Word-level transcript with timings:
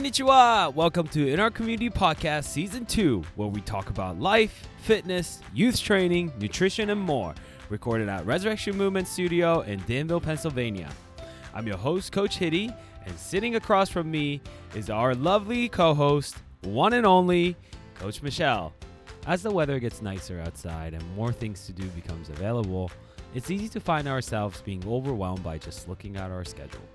Konnichiwa! 0.00 0.74
Welcome 0.74 1.08
to 1.08 1.28
In 1.30 1.38
Our 1.40 1.50
Community 1.50 1.90
Podcast 1.90 2.44
Season 2.44 2.86
2, 2.86 3.22
where 3.36 3.48
we 3.48 3.60
talk 3.60 3.90
about 3.90 4.18
life, 4.18 4.66
fitness, 4.78 5.42
youth 5.52 5.78
training, 5.78 6.32
nutrition, 6.40 6.88
and 6.88 6.98
more. 6.98 7.34
Recorded 7.68 8.08
at 8.08 8.24
Resurrection 8.24 8.78
Movement 8.78 9.06
Studio 9.06 9.60
in 9.60 9.78
Danville, 9.86 10.22
Pennsylvania. 10.22 10.88
I'm 11.52 11.66
your 11.66 11.76
host, 11.76 12.12
Coach 12.12 12.38
Hitty, 12.38 12.72
and 13.04 13.18
sitting 13.18 13.56
across 13.56 13.90
from 13.90 14.10
me 14.10 14.40
is 14.74 14.88
our 14.88 15.14
lovely 15.14 15.68
co 15.68 15.92
host, 15.92 16.36
one 16.62 16.94
and 16.94 17.04
only, 17.04 17.54
Coach 17.92 18.22
Michelle. 18.22 18.72
As 19.26 19.42
the 19.42 19.50
weather 19.50 19.78
gets 19.78 20.00
nicer 20.00 20.40
outside 20.40 20.94
and 20.94 21.14
more 21.14 21.30
things 21.30 21.66
to 21.66 21.72
do 21.72 21.84
becomes 21.88 22.30
available, 22.30 22.90
it's 23.34 23.50
easy 23.50 23.68
to 23.68 23.80
find 23.80 24.08
ourselves 24.08 24.62
being 24.62 24.82
overwhelmed 24.88 25.42
by 25.42 25.58
just 25.58 25.90
looking 25.90 26.16
at 26.16 26.30
our 26.30 26.46
schedule 26.46 26.88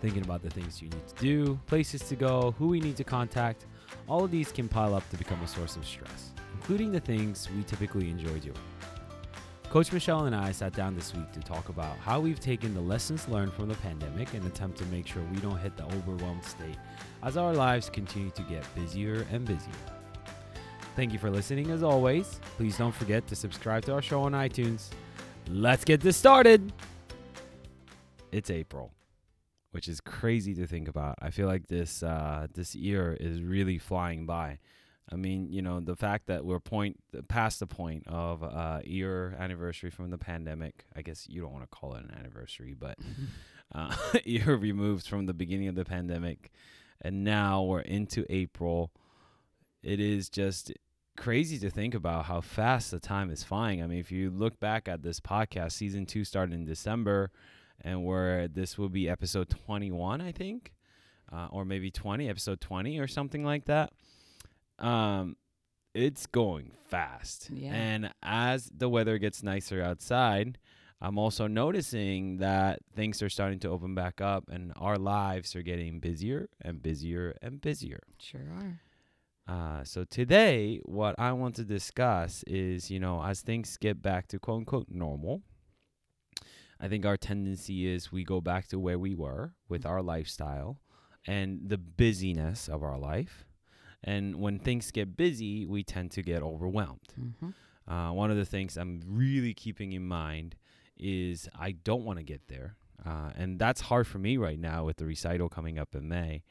thinking 0.00 0.22
about 0.22 0.42
the 0.42 0.50
things 0.50 0.80
you 0.80 0.88
need 0.88 1.06
to 1.08 1.14
do, 1.16 1.58
places 1.66 2.02
to 2.02 2.16
go, 2.16 2.54
who 2.58 2.68
we 2.68 2.80
need 2.80 2.96
to 2.96 3.04
contact. 3.04 3.66
All 4.08 4.24
of 4.24 4.30
these 4.30 4.52
can 4.52 4.68
pile 4.68 4.94
up 4.94 5.08
to 5.10 5.16
become 5.16 5.42
a 5.42 5.48
source 5.48 5.76
of 5.76 5.86
stress, 5.86 6.30
including 6.54 6.92
the 6.92 7.00
things 7.00 7.48
we 7.56 7.62
typically 7.64 8.08
enjoy 8.08 8.38
doing. 8.38 8.56
Coach 9.70 9.92
Michelle 9.92 10.24
and 10.24 10.34
I 10.34 10.50
sat 10.50 10.72
down 10.72 10.94
this 10.94 11.14
week 11.14 11.30
to 11.32 11.40
talk 11.40 11.68
about 11.68 11.94
how 11.98 12.20
we've 12.20 12.40
taken 12.40 12.72
the 12.72 12.80
lessons 12.80 13.28
learned 13.28 13.52
from 13.52 13.68
the 13.68 13.74
pandemic 13.74 14.32
and 14.32 14.46
attempt 14.46 14.78
to 14.78 14.86
make 14.86 15.06
sure 15.06 15.22
we 15.24 15.40
don't 15.40 15.58
hit 15.58 15.76
the 15.76 15.84
overwhelmed 15.84 16.42
state 16.42 16.78
as 17.22 17.36
our 17.36 17.52
lives 17.52 17.90
continue 17.90 18.30
to 18.30 18.42
get 18.42 18.64
busier 18.74 19.26
and 19.30 19.44
busier. 19.44 19.74
Thank 20.96 21.12
you 21.12 21.18
for 21.18 21.30
listening 21.30 21.70
as 21.70 21.82
always. 21.82 22.40
Please 22.56 22.78
don't 22.78 22.94
forget 22.94 23.26
to 23.26 23.36
subscribe 23.36 23.84
to 23.84 23.92
our 23.92 24.02
show 24.02 24.22
on 24.22 24.32
iTunes. 24.32 24.88
Let's 25.50 25.84
get 25.84 26.00
this 26.00 26.16
started. 26.16 26.72
It's 28.32 28.50
April 28.50 28.97
which 29.78 29.86
is 29.86 30.00
crazy 30.00 30.56
to 30.56 30.66
think 30.66 30.88
about. 30.88 31.14
I 31.22 31.30
feel 31.30 31.46
like 31.46 31.68
this 31.68 32.02
uh, 32.02 32.48
this 32.52 32.74
year 32.74 33.16
is 33.20 33.40
really 33.40 33.78
flying 33.78 34.26
by. 34.26 34.58
I 35.08 35.14
mean, 35.14 35.52
you 35.52 35.62
know, 35.62 35.78
the 35.78 35.94
fact 35.94 36.26
that 36.26 36.44
we're 36.44 36.58
point 36.58 36.96
past 37.28 37.60
the 37.60 37.68
point 37.68 38.02
of 38.08 38.42
uh, 38.42 38.80
year 38.84 39.36
anniversary 39.38 39.90
from 39.90 40.10
the 40.10 40.18
pandemic. 40.18 40.84
I 40.96 41.02
guess 41.02 41.28
you 41.28 41.40
don't 41.40 41.52
want 41.52 41.62
to 41.62 41.68
call 41.68 41.94
it 41.94 42.02
an 42.02 42.12
anniversary, 42.18 42.74
but 42.76 42.98
uh, 43.72 43.94
year 44.24 44.56
removed 44.56 45.06
from 45.06 45.26
the 45.26 45.32
beginning 45.32 45.68
of 45.68 45.76
the 45.76 45.84
pandemic, 45.84 46.50
and 47.00 47.22
now 47.22 47.62
we're 47.62 47.78
into 47.78 48.26
April. 48.28 48.90
It 49.84 50.00
is 50.00 50.28
just 50.28 50.72
crazy 51.16 51.56
to 51.60 51.70
think 51.70 51.94
about 51.94 52.24
how 52.24 52.40
fast 52.40 52.90
the 52.90 52.98
time 52.98 53.30
is 53.30 53.44
flying. 53.44 53.80
I 53.80 53.86
mean, 53.86 54.00
if 54.00 54.10
you 54.10 54.30
look 54.30 54.58
back 54.58 54.88
at 54.88 55.04
this 55.04 55.20
podcast, 55.20 55.70
season 55.70 56.04
two 56.04 56.24
started 56.24 56.52
in 56.52 56.64
December 56.64 57.30
and 57.82 58.04
where 58.04 58.48
this 58.48 58.76
will 58.76 58.88
be 58.88 59.08
episode 59.08 59.50
21, 59.50 60.20
I 60.20 60.32
think, 60.32 60.72
uh, 61.32 61.48
or 61.50 61.64
maybe 61.64 61.90
20, 61.90 62.28
episode 62.28 62.60
20 62.60 62.98
or 62.98 63.06
something 63.06 63.44
like 63.44 63.66
that. 63.66 63.92
Um, 64.78 65.36
it's 65.94 66.26
going 66.26 66.72
fast. 66.86 67.50
Yeah. 67.52 67.72
And 67.72 68.10
as 68.22 68.70
the 68.76 68.88
weather 68.88 69.18
gets 69.18 69.42
nicer 69.42 69.82
outside, 69.82 70.58
I'm 71.00 71.18
also 71.18 71.46
noticing 71.46 72.38
that 72.38 72.80
things 72.94 73.22
are 73.22 73.28
starting 73.28 73.60
to 73.60 73.68
open 73.68 73.94
back 73.94 74.20
up 74.20 74.44
and 74.50 74.72
our 74.76 74.96
lives 74.96 75.54
are 75.54 75.62
getting 75.62 76.00
busier 76.00 76.48
and 76.60 76.82
busier 76.82 77.36
and 77.40 77.60
busier. 77.60 78.00
Sure 78.18 78.40
are. 78.58 78.80
Uh, 79.48 79.82
so 79.82 80.04
today, 80.04 80.80
what 80.84 81.14
I 81.18 81.32
want 81.32 81.54
to 81.56 81.64
discuss 81.64 82.44
is, 82.46 82.90
you 82.90 83.00
know, 83.00 83.22
as 83.22 83.40
things 83.40 83.78
get 83.78 84.02
back 84.02 84.28
to 84.28 84.38
quote 84.38 84.58
unquote 84.58 84.88
normal, 84.90 85.42
I 86.80 86.88
think 86.88 87.04
our 87.04 87.16
tendency 87.16 87.86
is 87.86 88.12
we 88.12 88.24
go 88.24 88.40
back 88.40 88.68
to 88.68 88.78
where 88.78 88.98
we 88.98 89.14
were 89.14 89.54
with 89.68 89.84
our 89.84 90.02
lifestyle 90.02 90.80
and 91.26 91.60
the 91.68 91.78
busyness 91.78 92.68
of 92.68 92.82
our 92.82 92.98
life. 92.98 93.44
And 94.04 94.36
when 94.36 94.58
things 94.58 94.90
get 94.92 95.16
busy, 95.16 95.66
we 95.66 95.82
tend 95.82 96.12
to 96.12 96.22
get 96.22 96.42
overwhelmed. 96.42 97.12
Mm-hmm. 97.20 97.92
Uh, 97.92 98.12
one 98.12 98.30
of 98.30 98.36
the 98.36 98.44
things 98.44 98.76
I'm 98.76 99.02
really 99.06 99.54
keeping 99.54 99.92
in 99.92 100.06
mind 100.06 100.54
is 100.96 101.48
I 101.58 101.72
don't 101.72 102.04
want 102.04 102.18
to 102.18 102.24
get 102.24 102.46
there. 102.48 102.76
Uh, 103.04 103.30
and 103.36 103.58
that's 103.58 103.80
hard 103.82 104.06
for 104.06 104.18
me 104.18 104.36
right 104.36 104.58
now 104.58 104.84
with 104.84 104.98
the 104.98 105.06
recital 105.06 105.48
coming 105.48 105.78
up 105.78 105.94
in 105.94 106.08
May. 106.08 106.42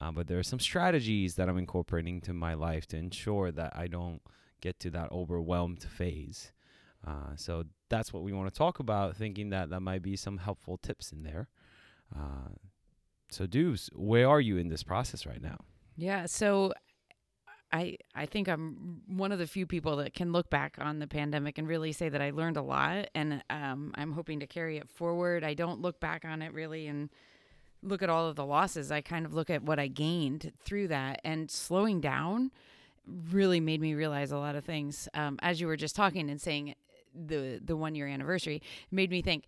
Uh, 0.00 0.10
but 0.10 0.26
there 0.26 0.38
are 0.38 0.42
some 0.42 0.60
strategies 0.60 1.34
that 1.34 1.48
I'm 1.48 1.58
incorporating 1.58 2.20
to 2.22 2.32
my 2.32 2.54
life 2.54 2.86
to 2.88 2.96
ensure 2.96 3.50
that 3.52 3.72
I 3.76 3.86
don't 3.86 4.20
get 4.60 4.78
to 4.80 4.90
that 4.90 5.12
overwhelmed 5.12 5.82
phase. 5.82 6.52
Uh, 7.06 7.34
so 7.36 7.64
that's 7.88 8.12
what 8.12 8.22
we 8.22 8.32
want 8.32 8.52
to 8.52 8.56
talk 8.56 8.78
about, 8.78 9.16
thinking 9.16 9.50
that 9.50 9.70
that 9.70 9.80
might 9.80 10.02
be 10.02 10.16
some 10.16 10.38
helpful 10.38 10.76
tips 10.76 11.12
in 11.12 11.22
there. 11.22 11.48
Uh, 12.14 12.50
so, 13.30 13.46
Deuce, 13.46 13.88
where 13.94 14.28
are 14.28 14.40
you 14.40 14.56
in 14.56 14.68
this 14.68 14.82
process 14.82 15.24
right 15.24 15.40
now? 15.40 15.58
Yeah. 15.96 16.26
So 16.26 16.72
I 17.72 17.96
I 18.14 18.26
think 18.26 18.48
I'm 18.48 19.02
one 19.06 19.32
of 19.32 19.38
the 19.38 19.46
few 19.46 19.66
people 19.66 19.96
that 19.96 20.14
can 20.14 20.32
look 20.32 20.50
back 20.50 20.76
on 20.78 20.98
the 20.98 21.06
pandemic 21.06 21.58
and 21.58 21.68
really 21.68 21.92
say 21.92 22.08
that 22.08 22.20
I 22.20 22.30
learned 22.30 22.56
a 22.56 22.62
lot, 22.62 23.08
and 23.14 23.42
um, 23.48 23.92
I'm 23.94 24.12
hoping 24.12 24.40
to 24.40 24.46
carry 24.46 24.78
it 24.78 24.88
forward. 24.88 25.44
I 25.44 25.54
don't 25.54 25.80
look 25.80 26.00
back 26.00 26.24
on 26.24 26.42
it 26.42 26.52
really 26.52 26.86
and 26.86 27.10
look 27.82 28.02
at 28.02 28.10
all 28.10 28.26
of 28.26 28.36
the 28.36 28.44
losses. 28.44 28.90
I 28.90 29.00
kind 29.00 29.24
of 29.24 29.32
look 29.32 29.48
at 29.48 29.62
what 29.62 29.78
I 29.78 29.86
gained 29.86 30.52
through 30.64 30.88
that, 30.88 31.20
and 31.24 31.50
slowing 31.50 32.00
down 32.00 32.50
really 33.30 33.60
made 33.60 33.80
me 33.80 33.94
realize 33.94 34.32
a 34.32 34.38
lot 34.38 34.56
of 34.56 34.64
things. 34.64 35.08
Um, 35.14 35.38
as 35.40 35.60
you 35.60 35.66
were 35.66 35.76
just 35.76 35.96
talking 35.96 36.28
and 36.28 36.40
saying 36.40 36.74
the 37.14 37.60
the 37.62 37.76
one 37.76 37.94
year 37.94 38.06
anniversary 38.06 38.62
made 38.90 39.10
me 39.10 39.22
think 39.22 39.46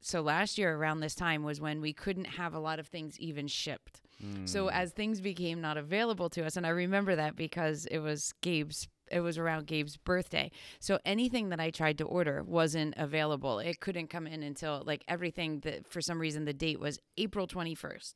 so 0.00 0.20
last 0.20 0.58
year 0.58 0.76
around 0.76 1.00
this 1.00 1.14
time 1.14 1.42
was 1.42 1.60
when 1.60 1.80
we 1.80 1.92
couldn't 1.92 2.26
have 2.26 2.54
a 2.54 2.60
lot 2.60 2.78
of 2.78 2.86
things 2.86 3.18
even 3.18 3.48
shipped. 3.48 4.00
So 4.46 4.64
hmm. 4.64 4.70
as 4.70 4.92
things 4.92 5.20
became 5.20 5.60
not 5.60 5.76
available 5.76 6.28
to 6.30 6.44
us 6.44 6.56
and 6.56 6.66
i 6.66 6.70
remember 6.70 7.14
that 7.14 7.36
because 7.36 7.86
it 7.86 7.98
was 7.98 8.34
gabe's 8.42 8.88
it 9.10 9.20
was 9.20 9.38
around 9.38 9.66
gabe's 9.66 9.96
birthday. 9.96 10.50
So 10.80 10.98
anything 11.04 11.50
that 11.50 11.60
i 11.60 11.70
tried 11.70 11.98
to 11.98 12.04
order 12.04 12.42
wasn't 12.42 12.94
available. 12.96 13.60
It 13.60 13.80
couldn't 13.80 14.08
come 14.08 14.26
in 14.26 14.42
until 14.42 14.82
like 14.84 15.04
everything 15.06 15.60
that 15.60 15.86
for 15.86 16.00
some 16.00 16.20
reason 16.20 16.44
the 16.44 16.52
date 16.52 16.80
was 16.80 16.98
april 17.16 17.46
21st 17.46 18.14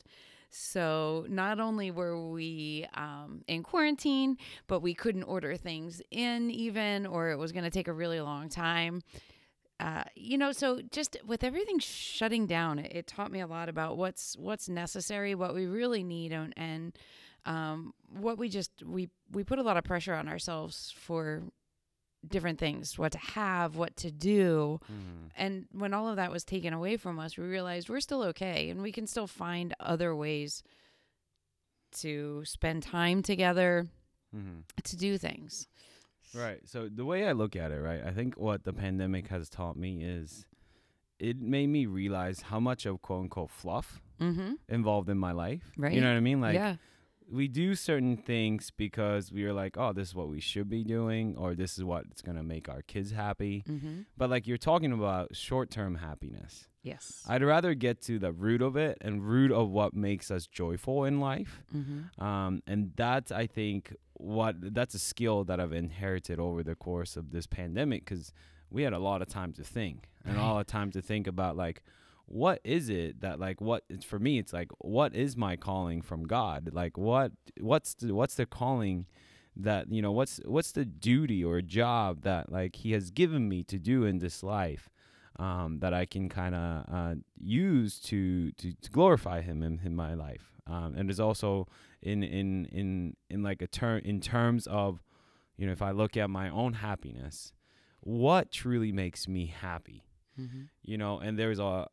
so 0.52 1.24
not 1.28 1.60
only 1.60 1.90
were 1.90 2.28
we 2.30 2.86
um, 2.94 3.42
in 3.48 3.62
quarantine, 3.62 4.36
but 4.66 4.80
we 4.80 4.94
couldn't 4.94 5.22
order 5.22 5.56
things 5.56 6.02
in 6.10 6.50
even, 6.50 7.06
or 7.06 7.30
it 7.30 7.36
was 7.36 7.52
going 7.52 7.64
to 7.64 7.70
take 7.70 7.88
a 7.88 7.92
really 7.92 8.20
long 8.20 8.50
time. 8.50 9.02
Uh, 9.80 10.04
you 10.14 10.36
know, 10.36 10.52
so 10.52 10.80
just 10.90 11.16
with 11.26 11.42
everything 11.42 11.78
shutting 11.78 12.46
down, 12.46 12.78
it, 12.78 12.92
it, 12.94 13.06
taught 13.06 13.32
me 13.32 13.40
a 13.40 13.46
lot 13.46 13.68
about 13.68 13.96
what's 13.96 14.36
what's 14.36 14.68
necessary, 14.68 15.34
what 15.34 15.54
we 15.54 15.66
really 15.66 16.04
need, 16.04 16.32
and, 16.32 16.52
and 16.56 16.98
um, 17.46 17.94
what 18.08 18.36
we 18.36 18.48
just 18.48 18.70
we 18.84 19.08
we 19.32 19.42
put 19.42 19.58
a 19.58 19.62
lot 19.62 19.76
of 19.76 19.84
pressure 19.84 20.14
on 20.14 20.28
ourselves 20.28 20.94
for 20.96 21.42
different 22.26 22.58
things 22.58 22.98
what 22.98 23.12
to 23.12 23.18
have 23.18 23.76
what 23.76 23.96
to 23.96 24.10
do 24.10 24.80
mm. 24.90 25.30
and 25.36 25.66
when 25.72 25.92
all 25.92 26.08
of 26.08 26.16
that 26.16 26.30
was 26.30 26.44
taken 26.44 26.72
away 26.72 26.96
from 26.96 27.18
us 27.18 27.36
we 27.36 27.44
realized 27.44 27.88
we're 27.88 28.00
still 28.00 28.22
okay 28.22 28.70
and 28.70 28.80
we 28.80 28.92
can 28.92 29.06
still 29.06 29.26
find 29.26 29.74
other 29.80 30.14
ways 30.14 30.62
to 31.90 32.42
spend 32.44 32.82
time 32.82 33.22
together 33.22 33.86
mm-hmm. 34.34 34.60
to 34.82 34.96
do 34.96 35.18
things 35.18 35.66
right 36.34 36.60
so 36.64 36.88
the 36.88 37.04
way 37.04 37.26
i 37.26 37.32
look 37.32 37.56
at 37.56 37.72
it 37.72 37.80
right 37.80 38.02
i 38.06 38.10
think 38.10 38.34
what 38.36 38.64
the 38.64 38.72
pandemic 38.72 39.28
has 39.28 39.48
taught 39.48 39.76
me 39.76 40.04
is 40.04 40.46
it 41.18 41.40
made 41.40 41.68
me 41.68 41.86
realize 41.86 42.40
how 42.40 42.60
much 42.60 42.86
of 42.86 43.02
quote 43.02 43.22
unquote 43.22 43.50
fluff 43.50 44.00
mm-hmm. 44.20 44.52
involved 44.68 45.08
in 45.08 45.18
my 45.18 45.32
life 45.32 45.72
right 45.76 45.92
you 45.92 46.00
know 46.00 46.08
what 46.08 46.16
i 46.16 46.20
mean 46.20 46.40
like 46.40 46.54
yeah 46.54 46.76
we 47.32 47.48
do 47.48 47.74
certain 47.74 48.16
things 48.16 48.70
because 48.70 49.32
we 49.32 49.44
are 49.44 49.52
like, 49.52 49.78
oh, 49.78 49.92
this 49.92 50.08
is 50.08 50.14
what 50.14 50.28
we 50.28 50.40
should 50.40 50.68
be 50.68 50.84
doing, 50.84 51.34
or 51.36 51.54
this 51.54 51.78
is 51.78 51.84
what's 51.84 52.20
gonna 52.20 52.42
make 52.42 52.68
our 52.68 52.82
kids 52.82 53.10
happy. 53.10 53.64
Mm-hmm. 53.68 54.00
But 54.16 54.30
like 54.30 54.46
you're 54.46 54.58
talking 54.58 54.92
about 54.92 55.34
short-term 55.34 55.96
happiness. 55.96 56.68
Yes. 56.82 57.24
I'd 57.28 57.42
rather 57.42 57.74
get 57.74 58.02
to 58.02 58.18
the 58.18 58.32
root 58.32 58.60
of 58.60 58.76
it 58.76 58.98
and 59.00 59.24
root 59.26 59.52
of 59.52 59.70
what 59.70 59.94
makes 59.94 60.30
us 60.30 60.46
joyful 60.46 61.04
in 61.04 61.20
life. 61.20 61.62
Mm-hmm. 61.74 62.22
Um, 62.22 62.62
and 62.66 62.92
that's 62.96 63.32
I 63.32 63.46
think 63.46 63.94
what 64.14 64.56
that's 64.74 64.94
a 64.94 64.98
skill 64.98 65.44
that 65.44 65.58
I've 65.58 65.72
inherited 65.72 66.38
over 66.38 66.62
the 66.62 66.74
course 66.74 67.16
of 67.16 67.30
this 67.30 67.46
pandemic 67.46 68.04
because 68.04 68.32
we 68.70 68.82
had 68.82 68.92
a 68.92 68.98
lot 68.98 69.22
of 69.22 69.28
time 69.28 69.52
to 69.54 69.64
think 69.64 70.08
and 70.24 70.36
a 70.36 70.40
lot 70.40 70.60
of 70.60 70.66
time 70.66 70.90
to 70.92 71.02
think 71.02 71.26
about 71.26 71.56
like 71.56 71.82
what 72.32 72.60
is 72.64 72.88
it 72.88 73.20
that 73.20 73.38
like 73.38 73.60
what 73.60 73.84
it's 73.90 74.06
for 74.06 74.18
me 74.18 74.38
it's 74.38 74.54
like 74.54 74.70
what 74.78 75.14
is 75.14 75.36
my 75.36 75.54
calling 75.54 76.00
from 76.00 76.24
god? 76.24 76.70
Like 76.72 76.96
what 76.96 77.32
what's 77.60 77.94
the, 77.94 78.14
what's 78.14 78.36
the 78.36 78.46
calling 78.46 79.06
that 79.54 79.92
you 79.92 80.00
know 80.00 80.12
what's 80.12 80.40
what's 80.46 80.72
the 80.72 80.86
duty 80.86 81.44
or 81.44 81.60
job 81.60 82.22
that 82.22 82.50
like 82.50 82.76
he 82.76 82.92
has 82.92 83.10
given 83.10 83.50
me 83.50 83.62
to 83.64 83.78
do 83.78 84.04
in 84.04 84.18
this 84.18 84.42
life 84.42 84.88
um, 85.38 85.80
that 85.80 85.92
I 85.92 86.06
can 86.06 86.30
kind 86.30 86.54
of 86.54 86.84
uh, 86.90 87.14
use 87.38 87.98
to, 88.00 88.50
to 88.52 88.72
to 88.80 88.90
glorify 88.90 89.42
him 89.42 89.62
in, 89.62 89.80
in 89.84 89.94
my 89.94 90.14
life? 90.14 90.52
Um, 90.66 90.94
and 90.96 91.10
there's 91.10 91.20
also 91.20 91.68
in 92.00 92.22
in 92.22 92.64
in 92.66 93.14
in 93.28 93.42
like 93.42 93.60
a 93.60 93.66
term 93.66 94.00
in 94.06 94.20
terms 94.22 94.66
of 94.66 95.02
you 95.58 95.66
know 95.66 95.72
if 95.72 95.82
I 95.82 95.90
look 95.90 96.16
at 96.16 96.30
my 96.30 96.48
own 96.48 96.74
happiness 96.74 97.52
what 98.00 98.50
truly 98.50 98.90
makes 98.90 99.28
me 99.28 99.46
happy? 99.46 100.04
Mm-hmm. 100.40 100.62
you 100.82 100.96
know 100.96 101.18
and 101.18 101.38
there's 101.38 101.58
a 101.58 101.88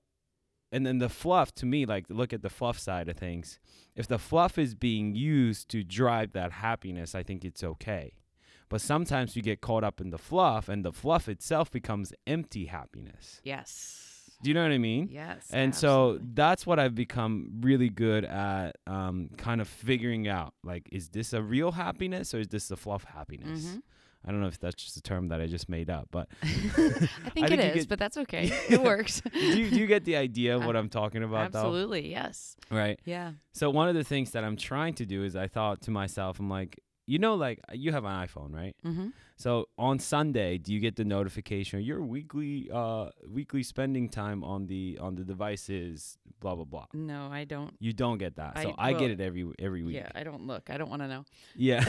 and 0.72 0.86
then 0.86 1.00
the 1.00 1.10
fluff 1.10 1.54
to 1.56 1.66
me, 1.66 1.86
like 1.86 2.06
look 2.10 2.34
at 2.34 2.42
the 2.42 2.50
fluff 2.50 2.78
side 2.80 3.10
of 3.10 3.18
things. 3.18 3.60
If 3.96 4.08
the 4.08 4.20
fluff 4.20 4.58
is 4.58 4.76
being 4.76 5.16
used 5.16 5.70
to 5.70 5.84
drive 5.84 6.32
that 6.34 6.52
happiness, 6.54 7.16
I 7.16 7.24
think 7.24 7.44
it's 7.44 7.64
okay. 7.64 8.14
But 8.70 8.82
sometimes 8.82 9.36
we 9.36 9.42
get 9.42 9.62
caught 9.62 9.84
up 9.84 10.00
in 10.00 10.12
the 10.12 10.20
fluff, 10.20 10.70
and 10.70 10.86
the 10.86 10.94
fluff 10.94 11.28
itself 11.28 11.72
becomes 11.72 12.14
empty 12.28 12.66
happiness. 12.66 13.42
Yes. 13.44 14.06
Do 14.44 14.50
you 14.50 14.54
know 14.54 14.62
what 14.64 14.72
I 14.72 14.78
mean? 14.78 15.10
Yes. 15.12 15.48
And 15.52 15.74
so 15.76 16.20
that's 16.34 16.66
what 16.66 16.80
I've 16.80 16.96
become 16.96 17.50
really 17.62 17.90
good 17.90 18.24
at, 18.24 18.78
um, 18.88 19.32
kind 19.38 19.60
of 19.60 19.68
figuring 19.68 20.28
out. 20.30 20.54
Like, 20.64 20.88
is 20.94 21.10
this 21.10 21.34
a 21.34 21.42
real 21.42 21.72
happiness 21.74 22.34
or 22.34 22.40
is 22.40 22.48
this 22.48 22.72
a 22.72 22.78
fluff 22.78 23.04
happiness? 23.04 23.66
Mhm. 23.66 23.82
I 24.26 24.32
don't 24.32 24.42
know 24.42 24.48
if 24.48 24.60
that's 24.60 24.76
just 24.76 24.98
a 24.98 25.02
term 25.02 25.30
that 25.30 25.40
I 25.42 25.48
just 25.48 25.70
made 25.70 25.90
up, 25.90 26.10
but 26.12 26.28
I 26.44 26.46
think 26.48 27.10
think 27.34 27.52
it 27.52 27.60
is, 27.60 27.74
get- 27.76 27.90
but 27.90 28.00
that's 28.00 28.18
okay. 28.18 28.52
it 28.70 28.82
works. 28.82 29.22
do, 29.22 29.40
you, 29.40 29.70
do 29.70 29.78
you 29.78 29.88
get 29.88 30.04
the 30.06 30.18
idea 30.18 30.56
of 30.56 30.64
Uh, 30.64 30.68
what 30.68 30.76
I'm 30.76 30.90
talking 30.90 31.24
about, 31.24 31.56
Absolutely. 31.56 32.10
Yes. 32.12 32.58
Right. 32.70 33.00
Yeah. 33.06 33.32
So 33.54 33.70
one 33.70 33.88
of 33.90 33.96
the 33.96 34.04
things 34.04 34.32
that 34.32 34.44
I'm 34.44 34.58
trying 34.58 34.94
to 34.96 35.06
do 35.06 35.24
is 35.24 35.36
I 35.36 35.48
thought 35.48 35.82
to 35.84 35.92
myself, 35.92 36.40
I'm 36.40 36.50
like, 36.50 36.80
you 37.08 37.18
know, 37.18 37.34
like 37.36 37.60
you 37.74 37.92
have 37.92 38.04
an 38.06 38.12
iPhone, 38.28 38.54
right? 38.54 38.76
Mm-hmm. 38.86 39.08
So 39.36 39.70
on 39.80 39.98
Sunday, 40.00 40.58
do 40.60 40.72
you 40.74 40.80
get 40.80 40.96
the 40.96 41.06
notification 41.06 41.80
or 41.80 41.82
your 41.82 42.04
weekly 42.04 42.70
uh 42.72 43.10
weekly 43.28 43.64
spending 43.64 44.10
time 44.10 44.44
on 44.44 44.68
the 44.68 45.00
on 45.02 45.16
the 45.16 45.24
devices, 45.24 46.18
blah 46.40 46.54
blah 46.56 46.66
blah. 46.66 46.86
No, 46.94 47.30
I 47.32 47.46
don't. 47.46 47.74
You 47.80 47.94
don't 47.94 48.18
get 48.20 48.36
that. 48.36 48.62
So 48.62 48.76
I- 48.78 48.90
I, 48.90 48.94
get 48.94 49.10
it 49.12 49.22
every 49.22 49.50
every 49.58 49.82
week. 49.82 49.96
Yeah, 49.96 50.10
I 50.14 50.24
don't 50.24 50.46
look. 50.46 50.70
I 50.70 50.78
don't 50.78 50.90
want 50.90 51.02
to 51.02 51.08
know. 51.08 51.24
Yeah. 51.56 51.84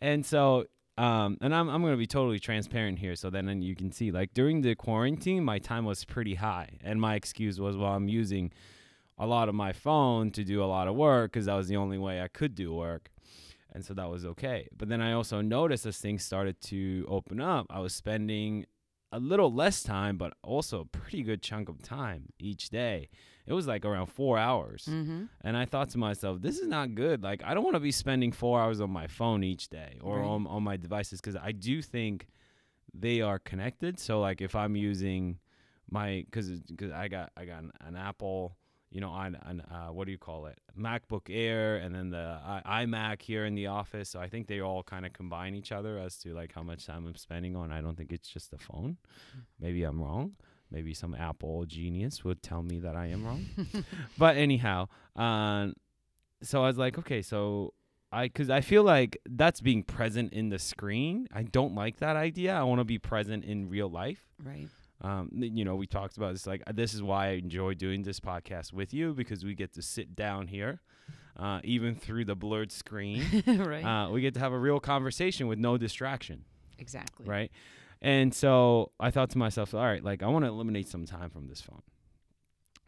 and 0.00 0.24
so 0.24 0.66
um 1.00 1.38
and 1.40 1.54
I'm 1.54 1.68
I'm 1.70 1.80
going 1.80 1.94
to 1.94 2.04
be 2.06 2.06
totally 2.06 2.38
transparent 2.38 2.98
here 2.98 3.16
so 3.16 3.30
then 3.30 3.62
you 3.62 3.74
can 3.74 3.90
see 3.90 4.10
like 4.10 4.34
during 4.34 4.60
the 4.60 4.74
quarantine 4.74 5.42
my 5.44 5.58
time 5.58 5.84
was 5.84 6.04
pretty 6.04 6.34
high 6.34 6.78
and 6.84 7.00
my 7.00 7.14
excuse 7.14 7.58
was 7.58 7.76
well 7.76 7.92
I'm 7.92 8.08
using 8.08 8.52
a 9.16 9.26
lot 9.26 9.48
of 9.48 9.54
my 9.54 9.72
phone 9.72 10.30
to 10.32 10.44
do 10.44 10.62
a 10.62 10.68
lot 10.76 10.88
of 10.88 10.94
work 10.94 11.32
cuz 11.32 11.46
that 11.46 11.54
was 11.54 11.68
the 11.68 11.76
only 11.76 11.98
way 11.98 12.20
I 12.20 12.28
could 12.28 12.54
do 12.54 12.74
work. 12.74 13.10
And 13.72 13.84
so 13.84 13.94
that 13.94 14.10
was 14.10 14.24
okay. 14.24 14.66
But 14.76 14.88
then 14.88 15.00
I 15.00 15.12
also 15.12 15.40
noticed 15.40 15.86
as 15.86 15.98
things 15.98 16.24
started 16.24 16.60
to 16.62 17.06
open 17.08 17.40
up, 17.40 17.66
I 17.70 17.78
was 17.80 17.94
spending 17.94 18.66
a 19.12 19.20
little 19.20 19.52
less 19.52 19.82
time 19.82 20.16
but 20.16 20.32
also 20.42 20.80
a 20.80 20.84
pretty 20.84 21.22
good 21.22 21.40
chunk 21.42 21.68
of 21.68 21.80
time 21.82 22.30
each 22.38 22.70
day. 22.70 23.08
It 23.50 23.54
was 23.54 23.66
like 23.66 23.84
around 23.84 24.06
4 24.06 24.38
hours. 24.38 24.86
Mm-hmm. 24.88 25.24
And 25.42 25.56
I 25.56 25.64
thought 25.64 25.90
to 25.90 25.98
myself, 25.98 26.40
this 26.40 26.58
is 26.58 26.68
not 26.68 26.94
good. 26.94 27.22
Like, 27.22 27.42
I 27.44 27.52
don't 27.52 27.64
want 27.64 27.74
to 27.74 27.80
be 27.80 27.90
spending 27.90 28.30
four 28.32 28.60
hours 28.60 28.80
on 28.80 28.90
my 28.90 29.08
phone 29.08 29.42
each 29.42 29.68
day 29.68 29.98
or 30.00 30.18
Right. 30.20 30.26
on, 30.26 30.46
on 30.46 30.62
my 30.62 30.76
devices 30.76 31.20
because 31.20 31.34
I 31.36 31.50
do 31.52 31.82
think 31.82 32.28
they 32.94 33.20
are 33.20 33.38
connected. 33.40 33.98
So, 33.98 34.20
like, 34.20 34.40
if 34.40 34.54
I'm 34.54 34.76
using 34.76 35.40
my, 35.90 36.22
because 36.26 36.48
because 36.60 36.92
I 36.92 37.08
got 37.08 37.32
I 37.36 37.44
got 37.44 37.62
an, 37.64 37.72
an 37.80 37.96
Apple, 37.96 38.56
you 38.92 39.00
know, 39.00 39.10
on 39.10 39.36
an 39.42 39.60
uh, 39.62 39.88
what 39.88 40.04
do 40.06 40.12
you 40.12 40.18
call 40.18 40.46
it, 40.46 40.58
MacBook 40.78 41.26
Air, 41.28 41.76
and 41.78 41.92
then 41.94 42.10
the 42.10 42.38
I, 42.44 42.84
iMac 42.86 43.22
here 43.22 43.44
in 43.46 43.54
the 43.56 43.66
office. 43.66 44.08
So 44.08 44.20
I 44.20 44.28
think 44.28 44.46
they 44.46 44.60
all 44.60 44.82
kind 44.84 45.04
of 45.06 45.12
combine 45.12 45.54
each 45.54 45.72
other 45.72 45.98
as 45.98 46.16
to 46.18 46.34
like 46.34 46.52
how 46.54 46.62
much 46.62 46.86
time 46.86 47.06
I'm 47.06 47.16
spending 47.16 47.56
on. 47.56 47.72
I 47.72 47.80
don't 47.80 47.96
think 47.96 48.12
it's 48.12 48.28
just 48.28 48.50
the 48.52 48.58
phone. 48.58 48.96
Maybe 49.60 49.82
I'm 49.82 50.00
wrong. 50.00 50.32
Maybe 50.70 50.94
some 50.94 51.14
Apple 51.14 51.64
genius 51.66 52.24
would 52.24 52.42
tell 52.42 52.62
me 52.62 52.78
that 52.80 52.96
I 52.96 53.06
am 53.06 53.24
wrong 53.24 53.46
but 54.18 54.36
anyhow, 54.36 54.88
um, 55.16 55.74
so 56.42 56.62
I 56.62 56.68
was 56.68 56.78
like, 56.78 56.98
okay, 56.98 57.22
so 57.22 57.74
I, 58.12 58.28
cause 58.28 58.50
I 58.50 58.60
feel 58.60 58.82
like 58.82 59.18
that's 59.28 59.60
being 59.60 59.82
present 59.82 60.32
in 60.32 60.48
the 60.48 60.58
screen. 60.58 61.26
I 61.32 61.42
don't 61.42 61.74
like 61.74 61.98
that 61.98 62.16
idea. 62.16 62.54
I 62.54 62.62
want 62.62 62.80
to 62.80 62.84
be 62.84 62.98
present 62.98 63.44
in 63.44 63.68
real 63.68 63.88
life. 63.88 64.26
Right. 64.42 64.68
Um, 65.02 65.30
you 65.32 65.64
know, 65.64 65.76
we 65.76 65.86
talked 65.86 66.16
about 66.16 66.32
this. 66.32 66.46
Like, 66.46 66.62
this 66.74 66.92
is 66.92 67.02
why 67.02 67.28
I 67.28 67.30
enjoy 67.32 67.74
doing 67.74 68.02
this 68.02 68.20
podcast 68.20 68.72
with 68.72 68.92
you 68.92 69.14
because 69.14 69.44
we 69.44 69.54
get 69.54 69.72
to 69.74 69.82
sit 69.82 70.14
down 70.14 70.48
here, 70.48 70.80
uh, 71.38 71.60
even 71.64 71.94
through 71.94 72.26
the 72.26 72.34
blurred 72.34 72.70
screen. 72.70 73.24
right. 73.46 73.84
uh, 73.84 74.10
we 74.10 74.20
get 74.20 74.34
to 74.34 74.40
have 74.40 74.52
a 74.52 74.58
real 74.58 74.78
conversation 74.80 75.46
with 75.46 75.58
no 75.58 75.78
distraction 75.78 76.44
exactly. 76.78 77.26
right? 77.26 77.50
And 78.02 78.34
so 78.34 78.92
I 78.98 79.10
thought 79.10 79.30
to 79.30 79.38
myself, 79.38 79.74
all 79.74 79.84
right, 79.84 80.02
like 80.02 80.22
I 80.22 80.26
want 80.26 80.44
to 80.44 80.48
eliminate 80.48 80.88
some 80.88 81.04
time 81.04 81.30
from 81.30 81.48
this 81.48 81.60
phone 81.60 81.82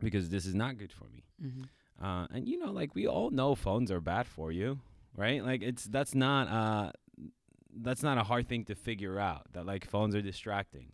because 0.01 0.31
this 0.31 0.47
is 0.47 0.55
not 0.55 0.79
good 0.79 0.93
for 0.93 1.05
me. 1.05 1.25
Mm-hmm. 1.45 2.05
Uh, 2.05 2.27
and 2.33 2.49
you 2.49 2.59
know, 2.59 2.73
like 2.73 2.95
we 2.95 3.07
all 3.07 3.31
know 3.31 3.55
phones 3.55 3.91
are 3.91 4.01
bad 4.01 4.27
for 4.27 4.51
you, 4.51 4.81
right? 5.17 5.45
Like 5.45 5.63
it's 5.63 5.85
that's 5.85 6.15
not 6.15 6.49
uh 6.49 6.93
that's 7.75 8.03
not 8.03 8.19
a 8.19 8.25
hard 8.25 8.49
thing 8.49 8.65
to 8.67 8.75
figure 8.75 9.19
out 9.19 9.53
that 9.53 9.67
like 9.67 9.87
phones 9.89 10.15
are 10.15 10.23
distracting. 10.23 10.93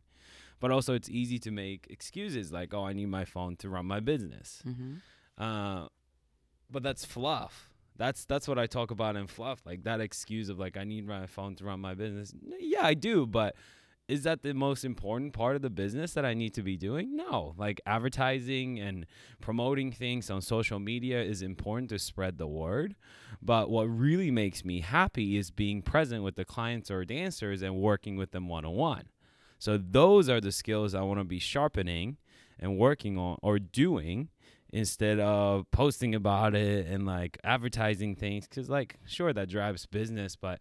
But 0.60 0.72
also 0.72 0.94
it's 0.94 1.08
easy 1.08 1.38
to 1.40 1.50
make 1.52 1.86
excuses 1.88 2.52
like, 2.52 2.74
oh, 2.74 2.84
I 2.84 2.92
need 2.92 3.06
my 3.06 3.24
phone 3.24 3.56
to 3.56 3.68
run 3.68 3.86
my 3.86 4.00
business. 4.00 4.62
Mm-hmm. 4.66 4.94
Uh, 5.42 5.86
but 6.70 6.82
that's 6.82 7.04
fluff. 7.04 7.70
That's 7.96 8.24
that's 8.24 8.46
what 8.46 8.58
I 8.58 8.66
talk 8.66 8.90
about 8.90 9.16
in 9.16 9.26
fluff, 9.26 9.60
like 9.64 9.84
that 9.84 10.00
excuse 10.00 10.48
of 10.48 10.58
like 10.58 10.76
I 10.76 10.84
need 10.84 11.06
my 11.06 11.26
phone 11.26 11.54
to 11.56 11.64
run 11.64 11.80
my 11.80 11.94
business. 11.94 12.32
Yeah, 12.60 12.84
I 12.84 12.94
do, 12.94 13.26
but 13.26 13.56
is 14.08 14.22
that 14.22 14.42
the 14.42 14.54
most 14.54 14.86
important 14.86 15.34
part 15.34 15.54
of 15.54 15.60
the 15.60 15.68
business 15.68 16.14
that 16.14 16.24
I 16.24 16.32
need 16.32 16.54
to 16.54 16.62
be 16.62 16.78
doing? 16.78 17.14
No. 17.14 17.54
Like 17.58 17.80
advertising 17.84 18.80
and 18.80 19.04
promoting 19.40 19.92
things 19.92 20.30
on 20.30 20.40
social 20.40 20.78
media 20.78 21.22
is 21.22 21.42
important 21.42 21.90
to 21.90 21.98
spread 21.98 22.38
the 22.38 22.46
word, 22.46 22.96
but 23.42 23.68
what 23.68 23.84
really 23.84 24.30
makes 24.30 24.64
me 24.64 24.80
happy 24.80 25.36
is 25.36 25.50
being 25.50 25.82
present 25.82 26.24
with 26.24 26.36
the 26.36 26.46
clients 26.46 26.90
or 26.90 27.04
dancers 27.04 27.60
and 27.60 27.76
working 27.76 28.16
with 28.16 28.30
them 28.30 28.48
one 28.48 28.64
on 28.64 28.72
one. 28.74 29.08
So 29.58 29.76
those 29.76 30.30
are 30.30 30.40
the 30.40 30.52
skills 30.52 30.94
I 30.94 31.02
want 31.02 31.20
to 31.20 31.24
be 31.24 31.38
sharpening 31.38 32.16
and 32.58 32.78
working 32.78 33.18
on 33.18 33.36
or 33.42 33.58
doing 33.58 34.30
instead 34.70 35.20
of 35.20 35.70
posting 35.70 36.14
about 36.14 36.54
it 36.54 36.86
and 36.86 37.06
like 37.06 37.38
advertising 37.44 38.14
things 38.14 38.46
cuz 38.46 38.68
like 38.68 38.96
sure 39.06 39.32
that 39.32 39.48
drives 39.48 39.86
business 39.86 40.36
but 40.36 40.60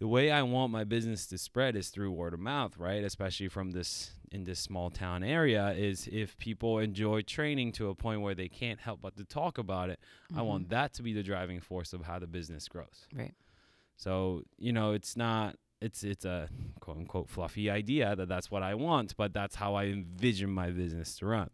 the 0.00 0.08
way 0.08 0.30
I 0.30 0.42
want 0.42 0.72
my 0.72 0.84
business 0.84 1.26
to 1.26 1.36
spread 1.36 1.76
is 1.76 1.90
through 1.90 2.10
word 2.10 2.32
of 2.32 2.40
mouth, 2.40 2.78
right? 2.78 3.04
Especially 3.04 3.48
from 3.48 3.70
this 3.72 4.12
in 4.32 4.44
this 4.44 4.58
small 4.58 4.90
town 4.90 5.22
area 5.22 5.72
is 5.72 6.08
if 6.10 6.38
people 6.38 6.78
enjoy 6.78 7.20
training 7.20 7.72
to 7.72 7.88
a 7.88 7.94
point 7.94 8.22
where 8.22 8.34
they 8.34 8.48
can't 8.48 8.80
help 8.80 9.02
but 9.02 9.16
to 9.16 9.24
talk 9.24 9.58
about 9.58 9.90
it, 9.90 9.98
I 10.32 10.38
mm-hmm. 10.38 10.46
want 10.46 10.68
that 10.70 10.94
to 10.94 11.02
be 11.02 11.12
the 11.12 11.22
driving 11.22 11.60
force 11.60 11.92
of 11.92 12.02
how 12.02 12.18
the 12.18 12.26
business 12.26 12.66
grows. 12.66 13.08
Right. 13.14 13.34
So, 13.96 14.44
you 14.56 14.72
know, 14.72 14.92
it's 14.92 15.16
not 15.16 15.56
it's 15.82 16.02
it's 16.02 16.24
a 16.24 16.48
quote 16.80 16.96
unquote 16.96 17.28
fluffy 17.28 17.68
idea 17.68 18.16
that 18.16 18.28
that's 18.28 18.50
what 18.50 18.62
I 18.62 18.74
want, 18.76 19.14
but 19.18 19.34
that's 19.34 19.56
how 19.56 19.74
I 19.74 19.84
envision 19.84 20.50
my 20.50 20.70
business 20.70 21.14
to 21.16 21.26
run. 21.26 21.50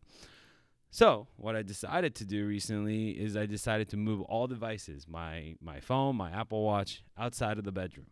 So, 0.91 1.27
what 1.37 1.57
I 1.57 1.63
decided 1.63 2.15
to 2.15 2.25
do 2.25 2.47
recently 2.47 3.11
is 3.11 3.37
I 3.37 3.47
decided 3.47 3.89
to 3.89 3.97
move 3.97 4.21
all 4.23 4.47
devices, 4.47 5.09
my 5.09 5.57
my 5.61 5.81
phone, 5.81 6.15
my 6.15 6.31
Apple 6.31 6.63
Watch, 6.63 7.03
outside 7.19 7.59
of 7.59 7.65
the 7.65 7.73
bedroom. 7.73 8.07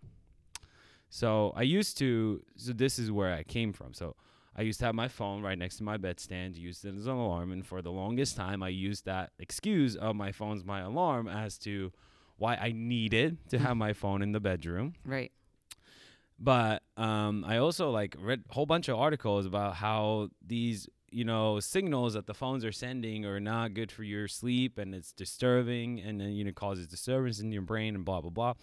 So, 1.14 1.52
I 1.54 1.62
used 1.62 1.96
to 1.98 2.42
so 2.56 2.72
this 2.72 2.98
is 2.98 3.12
where 3.12 3.32
I 3.32 3.44
came 3.44 3.72
from. 3.72 3.94
So, 3.94 4.16
I 4.56 4.62
used 4.62 4.80
to 4.80 4.86
have 4.86 4.96
my 4.96 5.06
phone 5.06 5.42
right 5.42 5.56
next 5.56 5.76
to 5.76 5.84
my 5.84 5.96
bedstand, 5.96 6.56
used 6.56 6.84
it 6.84 6.96
as 6.96 7.06
an 7.06 7.12
alarm, 7.12 7.52
and 7.52 7.64
for 7.64 7.82
the 7.82 7.92
longest 7.92 8.36
time 8.36 8.64
I 8.64 8.68
used 8.68 9.04
that 9.04 9.30
excuse 9.38 9.94
of 9.94 10.16
my 10.16 10.32
phone's 10.32 10.64
my 10.64 10.80
alarm 10.80 11.28
as 11.28 11.56
to 11.58 11.92
why 12.36 12.56
I 12.56 12.72
needed 12.72 13.38
to 13.50 13.60
have 13.60 13.76
my 13.76 13.92
phone 13.92 14.22
in 14.22 14.32
the 14.32 14.40
bedroom. 14.40 14.94
Right. 15.04 15.30
But 16.36 16.82
um, 16.96 17.44
I 17.46 17.58
also 17.58 17.90
like 17.90 18.16
read 18.18 18.42
a 18.50 18.52
whole 18.52 18.66
bunch 18.66 18.88
of 18.88 18.98
articles 18.98 19.46
about 19.46 19.76
how 19.76 20.30
these 20.44 20.88
you 21.12 21.24
know 21.24 21.60
signals 21.60 22.14
that 22.14 22.26
the 22.26 22.34
phones 22.34 22.64
are 22.64 22.72
sending 22.72 23.24
are 23.24 23.38
not 23.38 23.72
good 23.72 23.92
for 23.92 24.02
your 24.02 24.26
sleep 24.26 24.78
and 24.78 24.96
it's 24.96 25.12
disturbing 25.12 26.00
and 26.00 26.20
then 26.20 26.32
you 26.32 26.42
know 26.42 26.50
causes 26.50 26.88
disturbance 26.88 27.38
in 27.38 27.52
your 27.52 27.62
brain 27.62 27.94
and 27.94 28.04
blah 28.04 28.20
blah 28.20 28.30
blah. 28.30 28.54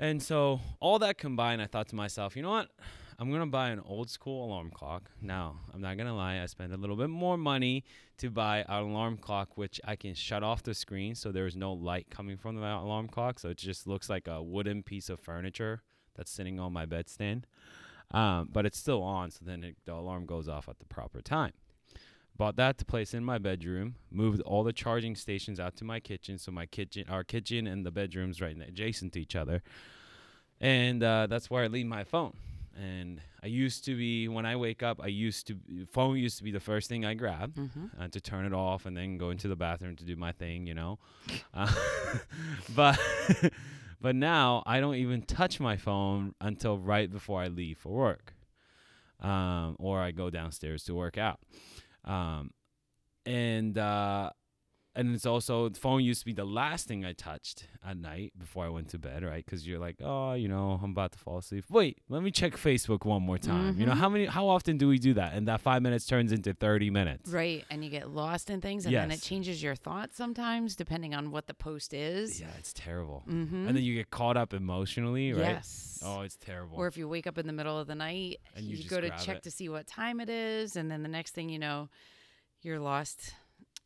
And 0.00 0.22
so 0.22 0.60
all 0.80 0.98
that 1.00 1.18
combined, 1.18 1.60
I 1.60 1.66
thought 1.66 1.88
to 1.88 1.94
myself, 1.94 2.34
you 2.34 2.42
know 2.42 2.50
what? 2.50 2.70
I'm 3.18 3.30
gonna 3.30 3.46
buy 3.46 3.68
an 3.68 3.80
old 3.84 4.08
school 4.08 4.46
alarm 4.46 4.70
clock. 4.70 5.10
Now, 5.20 5.56
I'm 5.74 5.82
not 5.82 5.98
gonna 5.98 6.16
lie, 6.16 6.40
I 6.40 6.46
spent 6.46 6.72
a 6.72 6.78
little 6.78 6.96
bit 6.96 7.10
more 7.10 7.36
money 7.36 7.84
to 8.16 8.30
buy 8.30 8.64
an 8.66 8.82
alarm 8.82 9.18
clock 9.18 9.58
which 9.58 9.78
I 9.84 9.96
can 9.96 10.14
shut 10.14 10.42
off 10.42 10.62
the 10.62 10.72
screen 10.72 11.14
so 11.14 11.30
there's 11.30 11.54
no 11.54 11.74
light 11.74 12.06
coming 12.10 12.38
from 12.38 12.56
the 12.56 12.62
alarm 12.62 13.08
clock. 13.08 13.38
So 13.38 13.50
it 13.50 13.58
just 13.58 13.86
looks 13.86 14.08
like 14.08 14.26
a 14.26 14.42
wooden 14.42 14.82
piece 14.82 15.10
of 15.10 15.20
furniture 15.20 15.82
that's 16.16 16.30
sitting 16.30 16.58
on 16.58 16.72
my 16.72 16.86
bedstand. 16.86 17.42
Um, 18.10 18.48
but 18.50 18.64
it's 18.64 18.78
still 18.78 19.02
on, 19.02 19.30
so 19.30 19.40
then 19.44 19.62
it, 19.62 19.76
the 19.84 19.92
alarm 19.92 20.24
goes 20.24 20.48
off 20.48 20.66
at 20.66 20.78
the 20.78 20.86
proper 20.86 21.20
time. 21.20 21.52
Bought 22.36 22.56
that 22.56 22.78
to 22.78 22.84
place 22.84 23.12
in 23.12 23.22
my 23.24 23.36
bedroom. 23.38 23.96
Moved 24.10 24.40
all 24.42 24.64
the 24.64 24.72
charging 24.72 25.14
stations 25.14 25.60
out 25.60 25.76
to 25.76 25.84
my 25.84 26.00
kitchen, 26.00 26.38
so 26.38 26.50
my 26.50 26.64
kitchen, 26.66 27.04
our 27.08 27.22
kitchen, 27.22 27.66
and 27.66 27.84
the 27.84 27.90
bedrooms 27.90 28.40
right 28.40 28.56
adjacent 28.66 29.12
to 29.12 29.20
each 29.20 29.36
other. 29.36 29.62
And 30.60 31.02
uh, 31.02 31.26
that's 31.26 31.50
where 31.50 31.64
I 31.64 31.66
leave 31.66 31.86
my 31.86 32.04
phone. 32.04 32.34
And 32.78 33.20
I 33.42 33.48
used 33.48 33.84
to 33.86 33.96
be 33.96 34.28
when 34.28 34.46
I 34.46 34.56
wake 34.56 34.82
up, 34.82 35.00
I 35.02 35.08
used 35.08 35.46
to 35.48 35.58
phone 35.90 36.16
used 36.16 36.38
to 36.38 36.44
be 36.44 36.50
the 36.52 36.60
first 36.60 36.88
thing 36.88 37.04
I 37.04 37.14
grab 37.14 37.54
Mm-hmm. 37.56 37.86
uh, 38.00 38.08
to 38.08 38.20
turn 38.20 38.46
it 38.46 38.54
off 38.54 38.86
and 38.86 38.96
then 38.96 39.18
go 39.18 39.30
into 39.30 39.48
the 39.48 39.56
bathroom 39.56 39.96
to 39.96 40.04
do 40.04 40.16
my 40.16 40.32
thing, 40.32 40.66
you 40.66 40.72
know. 40.74 40.98
Uh, 41.52 41.70
but 42.74 42.98
but 44.00 44.14
now 44.14 44.62
I 44.64 44.80
don't 44.80 44.94
even 44.94 45.22
touch 45.22 45.60
my 45.60 45.76
phone 45.76 46.34
until 46.40 46.78
right 46.78 47.10
before 47.10 47.42
I 47.42 47.48
leave 47.48 47.76
for 47.78 47.92
work, 47.92 48.34
um, 49.20 49.76
or 49.78 50.00
I 50.00 50.12
go 50.12 50.30
downstairs 50.30 50.84
to 50.84 50.94
work 50.94 51.18
out. 51.18 51.40
Um, 52.04 52.50
and 53.26 53.76
uh, 53.76 54.30
and 55.00 55.14
it's 55.14 55.26
also 55.26 55.68
the 55.68 55.78
phone 55.80 56.04
used 56.04 56.20
to 56.20 56.26
be 56.26 56.32
the 56.32 56.44
last 56.44 56.86
thing 56.86 57.04
I 57.04 57.12
touched 57.14 57.66
at 57.84 57.96
night 57.96 58.32
before 58.38 58.64
I 58.64 58.68
went 58.68 58.88
to 58.90 58.98
bed, 58.98 59.24
right? 59.24 59.44
Because 59.44 59.66
you're 59.66 59.78
like, 59.78 59.96
oh, 60.02 60.34
you 60.34 60.48
know, 60.48 60.78
I'm 60.82 60.90
about 60.92 61.12
to 61.12 61.18
fall 61.18 61.38
asleep. 61.38 61.64
Wait, 61.70 61.98
let 62.08 62.22
me 62.22 62.30
check 62.30 62.52
Facebook 62.56 63.04
one 63.04 63.22
more 63.22 63.38
time. 63.38 63.78
You 63.78 63.86
know, 63.86 63.92
Mhm. 63.92 63.98
how 63.98 64.08
many, 64.08 64.26
how 64.26 64.46
often 64.48 64.76
do 64.76 64.86
we 64.88 64.98
do 64.98 65.14
that? 65.14 65.34
And 65.34 65.48
that 65.48 65.60
five 65.60 65.80
minutes 65.82 66.04
turns 66.06 66.30
into 66.32 66.52
thirty 66.54 66.90
minutes. 66.90 67.30
Right. 67.30 67.64
And 67.70 67.82
you 67.84 67.90
get 67.90 68.10
lost 68.10 68.50
in 68.50 68.60
things 68.60 68.84
and 68.86 68.94
then 68.94 69.10
it 69.10 69.22
changes 69.22 69.62
your 69.62 69.74
thoughts 69.74 70.16
sometimes 70.16 70.76
depending 70.76 71.14
on 71.14 71.30
what 71.30 71.46
the 71.46 71.54
post 71.54 71.94
is. 71.94 72.40
Yeah, 72.40 72.48
it's 72.58 72.72
terrible. 72.72 73.24
Mm-hmm. 73.28 73.66
And 73.68 73.76
then 73.76 73.82
you 73.82 73.94
get 73.94 74.10
caught 74.10 74.36
up 74.36 74.52
emotionally, 74.54 75.32
right? 75.32 75.40
Yes. 75.56 75.98
Oh, 76.04 76.20
it's 76.22 76.36
terrible. 76.36 76.76
Or 76.78 76.86
if 76.86 76.96
you 76.96 77.08
wake 77.08 77.26
up 77.26 77.38
in 77.38 77.46
the 77.46 77.52
middle 77.52 77.78
of 77.78 77.86
the 77.86 77.94
night, 77.94 78.38
And 78.56 78.64
you 78.64 78.76
you, 78.76 78.88
go 78.88 79.00
to 79.00 79.10
check 79.24 79.38
it. 79.38 79.42
to 79.44 79.50
see 79.50 79.68
what 79.68 79.86
time 79.86 80.20
it 80.20 80.30
is, 80.30 80.76
and 80.76 80.90
then 80.90 81.02
the 81.02 81.08
next 81.08 81.32
thing 81.34 81.48
you 81.50 81.58
know, 81.58 81.88
you're 82.62 82.78
lost. 82.80 83.34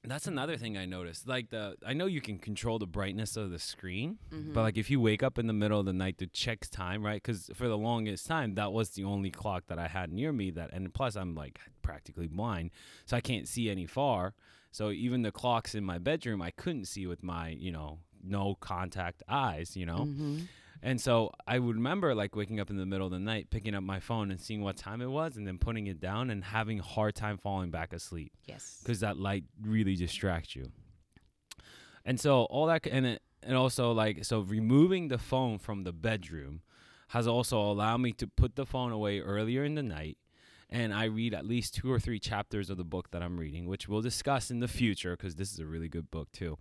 That's 0.07 0.27
another 0.27 0.57
thing 0.59 0.77
I 0.77 0.85
noticed. 0.85 1.27
Like 1.27 1.49
the, 1.51 1.77
I 1.87 1.95
know 1.95 2.07
you 2.07 2.21
can 2.21 2.39
control 2.39 2.79
the 2.79 2.87
brightness 2.87 3.37
of 3.37 3.51
the 3.51 3.59
screen, 3.59 4.19
Mhm. 4.31 4.53
but 4.53 4.63
like 4.63 4.77
if 4.77 4.91
you 4.91 5.01
wake 5.01 5.23
up 5.23 5.39
in 5.39 5.47
the 5.47 5.53
middle 5.53 5.81
of 5.81 5.87
the 5.87 5.93
night 5.95 6.19
to 6.19 6.27
check 6.27 6.67
time, 6.71 7.03
right? 7.05 7.23
Because 7.23 7.51
for 7.55 7.69
the 7.69 7.79
longest 7.79 8.27
time, 8.27 8.55
that 8.57 8.73
was 8.73 8.91
the 8.91 9.05
only 9.05 9.31
clock 9.31 9.65
that 9.69 9.79
I 9.79 9.89
had 9.89 10.13
near 10.13 10.33
me. 10.33 10.51
That, 10.51 10.71
and 10.73 10.93
plus 10.93 11.17
I'm 11.17 11.35
like 11.35 11.59
practically 11.83 12.27
blind, 12.29 12.71
so 13.07 13.17
I 13.17 13.21
can't 13.21 13.49
see 13.49 13.71
any 13.71 13.87
far. 13.87 14.35
So 14.71 14.91
even 14.91 15.23
the 15.23 15.33
clocks 15.33 15.75
in 15.75 15.85
my 15.85 15.99
bedroom, 15.99 16.43
I 16.43 16.51
couldn't 16.51 16.87
see 16.87 17.07
with 17.07 17.23
my, 17.23 17.49
you 17.49 17.71
know, 17.73 18.01
no 18.23 18.57
contact 18.57 19.23
eyes, 19.29 19.77
you 19.77 19.87
know. 19.87 20.01
Mhm. 20.07 20.49
And 20.87 21.01
so 21.01 21.31
I 21.47 21.59
would 21.59 21.77
remember 21.77 22.15
like 22.15 22.37
waking 22.37 22.61
up 22.61 22.69
in 22.69 22.77
the 22.77 22.85
middle 22.85 23.07
of 23.07 23.11
the 23.13 23.19
night, 23.19 23.49
picking 23.49 23.75
up 23.75 23.83
my 23.83 24.01
phone 24.01 24.31
and 24.31 24.39
seeing 24.39 24.61
what 24.61 24.77
time 24.77 25.01
it 25.01 25.07
was, 25.11 25.39
and 25.39 25.47
then 25.47 25.57
putting 25.57 25.87
it 25.87 25.99
down 25.99 26.29
and 26.29 26.45
having 26.45 26.79
a 26.81 26.83
hard 26.83 27.15
time 27.15 27.39
falling 27.39 27.71
back 27.71 27.95
asleep 27.95 28.33
Yes. 28.45 28.81
because 28.83 29.01
that 29.01 29.17
light 29.19 29.45
really 29.63 29.97
distracts 29.97 30.55
you. 30.55 30.71
And 32.05 32.21
so 32.21 32.43
all 32.45 32.67
that, 32.67 32.87
and 32.87 33.07
it, 33.07 33.23
and 33.43 33.57
also 33.57 33.93
like 33.93 34.25
so 34.27 34.41
removing 34.41 35.09
the 35.09 35.17
phone 35.19 35.59
from 35.59 35.85
the 35.85 35.93
bedroom 35.93 36.61
has 37.09 37.27
also 37.27 37.59
allowed 37.61 37.99
me 37.99 38.13
to 38.13 38.27
put 38.27 38.55
the 38.57 38.67
phone 38.67 38.93
away 38.93 39.21
earlier 39.21 39.65
in 39.65 39.75
the 39.77 39.83
night. 39.83 40.19
And 40.69 40.93
I 40.93 41.05
read 41.05 41.33
at 41.33 41.47
least 41.47 41.75
two 41.77 41.91
or 41.91 41.99
three 42.01 42.19
chapters 42.19 42.69
of 42.69 42.77
the 42.77 42.85
book 42.85 43.11
that 43.13 43.23
I'm 43.23 43.39
reading, 43.39 43.67
which 43.67 43.89
we'll 43.89 44.03
discuss 44.03 44.51
in 44.51 44.61
the 44.61 44.69
future 44.69 45.17
because 45.17 45.37
this 45.37 45.53
is 45.53 45.61
a 45.61 45.67
really 45.67 45.89
good 45.89 46.11
book 46.11 46.31
too. 46.33 46.59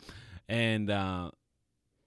And 0.47 0.89
uh, 0.89 1.31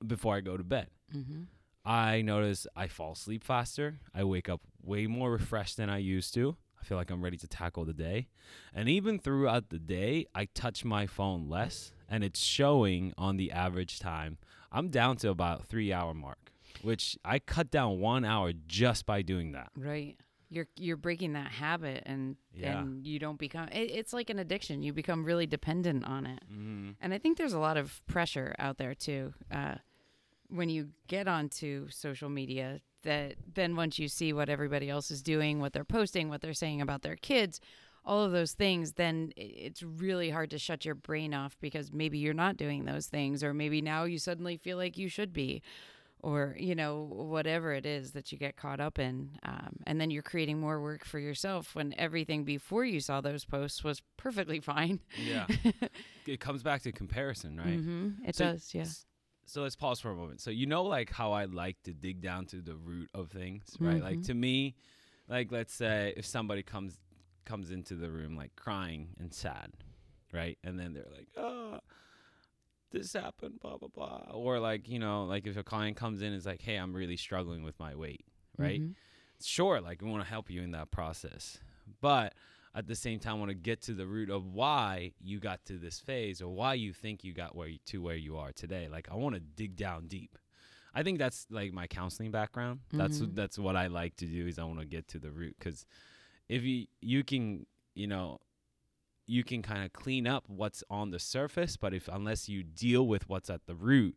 before 0.07 0.35
I 0.37 0.41
go 0.41 0.57
to 0.57 0.65
bed. 0.65 0.89
Mm-hmm. 1.15 1.43
I 1.87 2.21
notice 2.23 2.67
I 2.75 2.89
fall 2.89 3.13
asleep 3.13 3.45
faster. 3.45 4.01
I 4.15 4.25
wake 4.25 4.49
up 4.49 4.61
way 4.83 5.07
more 5.07 5.31
refreshed 5.31 5.77
than 5.77 5.89
I 5.89 5.99
used 5.99 6.35
to. 6.35 6.57
I 6.81 6.85
feel 6.85 6.99
like 6.99 7.11
I'm 7.11 7.23
ready 7.23 7.37
to 7.39 7.47
tackle 7.49 7.85
the 7.85 7.93
day. 7.95 8.29
And 8.75 8.89
even 8.89 9.19
throughout 9.19 9.71
the 9.71 9.79
day, 9.79 10.27
I 10.35 10.47
touch 10.47 10.85
my 10.85 11.07
phone 11.07 11.49
less 11.49 11.93
and 12.09 12.25
it's 12.25 12.41
showing 12.41 13.13
on 13.17 13.37
the 13.37 13.53
average 13.53 13.99
time. 14.01 14.39
I'm 14.73 14.89
down 14.89 15.17
to 15.19 15.31
about 15.31 15.67
3 15.67 15.93
hour 15.93 16.13
mark, 16.13 16.51
which 16.83 17.17
I 17.25 17.39
cut 17.39 17.71
down 17.71 18.01
1 18.01 18.25
hour 18.25 18.53
just 18.67 19.07
by 19.07 19.23
doing 19.23 19.53
that. 19.53 19.71
Right. 19.77 20.17
You're 20.49 20.69
you're 20.77 20.97
breaking 20.97 21.33
that 21.33 21.51
habit, 21.51 22.05
and 22.07 22.37
Yeah. 22.55 22.81
and 22.81 23.05
you 23.05 23.19
don't 23.19 23.37
become. 23.39 23.67
It, 23.71 23.91
it's 23.91 24.13
like 24.13 24.31
an 24.31 24.39
addiction. 24.39 24.81
You 24.85 24.93
become 24.93 25.25
really 25.25 25.45
dependent 25.47 26.05
on 26.05 26.25
it. 26.25 26.41
Mm-hmm. 26.49 26.91
And 27.01 27.13
I 27.13 27.19
think 27.19 27.37
there's 27.37 27.53
a 27.53 27.59
lot 27.59 27.77
of 27.77 28.01
pressure 28.07 28.55
out 28.61 28.79
there 28.79 28.95
too. 28.95 29.35
Uh, 29.51 29.75
when 30.49 30.69
you 30.69 30.89
get 31.09 31.29
onto 31.29 31.89
social 31.91 32.29
media, 32.29 32.81
that 33.03 33.35
then 33.55 33.77
once 33.77 33.99
you 33.99 34.09
see 34.09 34.33
what 34.33 34.49
everybody 34.49 34.89
else 34.91 35.11
is 35.11 35.23
doing, 35.23 35.61
what 35.61 35.73
they're 35.73 35.85
posting, 35.85 36.29
what 36.29 36.41
they're 36.41 36.53
saying 36.55 36.81
about 36.81 37.03
their 37.03 37.17
kids, 37.17 37.61
all 38.05 38.23
of 38.25 38.33
those 38.33 38.53
things, 38.53 38.93
then 38.93 39.33
it's 39.37 39.83
really 39.83 40.31
hard 40.31 40.51
to 40.51 40.59
shut 40.59 40.85
your 40.85 40.95
brain 40.95 41.35
off 41.35 41.57
because 41.61 41.93
maybe 41.93 42.19
you're 42.19 42.35
not 42.35 42.57
doing 42.57 42.85
those 42.85 43.07
things, 43.07 43.43
or 43.43 43.53
maybe 43.53 43.81
now 43.81 44.05
you 44.05 44.19
suddenly 44.19 44.57
feel 44.57 44.77
like 44.77 44.97
you 44.97 45.09
should 45.09 45.33
be. 45.33 45.63
Or 46.21 46.57
you 46.59 46.75
know 46.75 47.03
whatever 47.13 47.73
it 47.73 47.85
is 47.87 48.13
that 48.13 48.33
you 48.33 48.39
get 48.39 48.57
caught 48.57 48.81
up 48.81 48.99
in, 48.99 49.33
um, 49.45 49.77
and 49.87 50.01
then 50.01 50.11
you're 50.11 50.23
creating 50.23 50.59
more 50.59 50.81
work 50.81 51.05
for 51.05 51.19
yourself 51.21 51.75
when 51.75 51.95
everything 51.99 52.43
before 52.43 52.85
you 52.85 53.01
saw 53.01 53.21
those 53.21 53.45
posts 53.45 53.85
was 53.85 54.03
perfectly 54.17 54.59
fine. 54.59 55.01
Yeah. 55.25 55.47
it 56.27 56.41
comes 56.41 56.63
back 56.65 56.83
to 56.83 56.91
comparison, 56.91 57.59
right? 57.59 57.79
hmm 57.79 58.11
It 58.27 58.35
So- 58.35 58.53
does, 58.53 58.75
yeah. 58.75 58.87
So 59.47 59.63
let's 59.63 59.77
pause 59.77 60.01
for 60.01 60.11
a 60.11 60.17
moment. 60.17 60.41
So 60.41 60.51
you 60.51 60.67
know 60.67 60.83
like 60.83 61.11
how 61.11 61.33
I 61.33 61.45
like 61.45 61.81
to 61.85 61.93
dig 61.95 62.21
down 62.21 62.47
to 62.47 62.61
the 62.61 62.75
root 62.77 63.09
of 63.15 63.31
things, 63.31 63.77
right? 63.81 64.03
Like 64.03 64.19
Mhm. 64.19 64.27
to 64.27 64.35
me, 64.35 64.75
like 65.29 65.53
let's 65.53 65.73
say 65.73 66.13
if 66.17 66.27
somebody 66.27 66.63
comes 66.63 66.99
comes 67.45 67.71
into 67.71 67.95
the 67.95 68.11
room 68.11 68.37
like 68.37 68.55
crying 68.57 69.15
and 69.21 69.33
sad, 69.33 69.73
right? 70.33 70.59
And 70.65 70.79
then 70.79 70.95
they're 70.95 71.07
like, 71.17 71.29
"Oh, 71.37 71.79
this 72.91 73.13
happened, 73.13 73.61
blah 73.61 73.77
blah 73.79 73.89
blah." 73.89 74.25
Or 74.33 74.59
like, 74.59 74.89
you 74.89 74.99
know, 74.99 75.25
like 75.25 75.47
if 75.47 75.57
a 75.57 75.63
client 75.63 75.97
comes 75.97 76.21
in 76.23 76.29
and 76.29 76.37
is 76.37 76.47
like, 76.47 76.63
"Hey, 76.63 76.77
I'm 76.77 76.95
really 76.95 77.17
struggling 77.17 77.63
with 77.63 77.79
my 77.79 77.95
weight." 77.95 78.25
Right? 78.59 78.81
Mhm. 78.81 78.95
sure, 79.41 79.81
like 79.83 80.01
we 80.03 80.11
want 80.11 80.23
to 80.25 80.29
help 80.29 80.49
you 80.51 80.63
in 80.63 80.71
that 80.73 80.91
process, 80.91 81.59
but 82.01 82.35
at 82.77 82.87
the 82.87 82.95
same 82.95 83.19
time, 83.19 83.39
want 83.41 83.49
to 83.49 83.55
get 83.55 83.81
to 83.83 83.95
the 83.95 84.07
root 84.07 84.31
of 84.31 84.47
why 84.47 85.13
you 85.21 85.41
got 85.41 85.65
to 85.65 85.79
this 85.79 85.99
phase 85.99 86.43
or 86.43 86.49
why 86.55 86.75
you 86.75 86.93
think 86.93 87.25
you 87.25 87.33
got 87.33 87.57
where 87.57 87.69
you, 87.69 87.79
to 87.87 88.03
where 88.03 88.17
you 88.17 88.37
are 88.37 88.53
today. 88.53 88.87
Like 88.89 89.09
I 89.11 89.17
want 89.17 89.35
to 89.35 89.41
dig 89.41 89.75
down 89.77 90.07
deep. 90.09 90.39
I 90.95 91.03
think 91.03 91.19
that's 91.19 91.47
like 91.51 91.73
my 91.73 91.87
counseling 91.87 92.31
background. 92.31 92.81
That's 92.93 93.21
Mhm. 93.21 93.35
that's 93.35 93.59
what 93.59 93.77
I 93.77 93.87
like 93.89 94.17
to 94.17 94.27
do 94.27 94.47
is 94.47 94.59
I 94.59 94.65
want 94.65 94.81
to 94.81 94.87
get 94.87 95.09
to 95.09 95.19
the 95.19 95.31
root 95.31 95.57
because 95.59 95.87
if 96.49 96.63
you 96.63 96.87
you 97.01 97.25
can 97.25 97.67
you 97.95 98.07
know 98.07 98.39
you 99.27 99.43
can 99.43 99.61
kind 99.63 99.85
of 99.85 99.93
clean 99.93 100.27
up 100.27 100.45
what's 100.49 100.85
on 100.89 101.11
the 101.11 101.19
surface, 101.19 101.77
but 101.77 101.93
if 101.93 102.09
unless 102.09 102.49
you 102.49 102.63
deal 102.63 103.07
with 103.09 103.29
what's 103.29 103.51
at 103.51 103.67
the 103.67 103.75
root, 103.75 104.17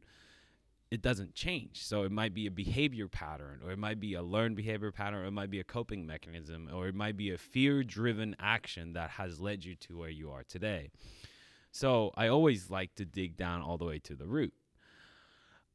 it 0.91 1.01
doesn't 1.01 1.36
change. 1.36 1.84
So 1.84 2.03
it 2.03 2.12
might 2.12 2.34
be 2.34 2.48
a 2.48 2.51
behavior 2.51 3.08
pattern, 3.08 3.62
or 3.63 3.72
it 3.72 3.77
might 3.77 4.00
be 4.00 4.15
a 4.15 4.24
learned 4.24 4.55
behavior 4.55 4.91
pattern, 4.91 5.22
or 5.24 5.25
it 5.25 5.31
might 5.31 5.51
be 5.51 5.60
a 5.60 5.63
coping 5.63 6.05
mechanism, 6.05 6.69
or 6.74 6.88
it 6.88 6.96
might 6.96 7.15
be 7.17 7.31
a 7.31 7.38
fear 7.38 7.84
driven 7.84 8.36
action 8.39 8.93
that 8.93 9.12
has 9.12 9.39
led 9.39 9.63
you 9.65 9.75
to 9.75 9.98
where 9.98 10.10
you 10.10 10.31
are 10.31 10.43
today. 10.43 10.89
So 11.72 12.12
I 12.15 12.27
always 12.27 12.69
like 12.72 12.96
to 12.96 13.05
dig 13.05 13.38
down 13.38 13.62
all 13.62 13.77
the 13.77 13.86
way 13.86 14.00
to 14.00 14.15
the 14.15 14.25
root. 14.25 14.53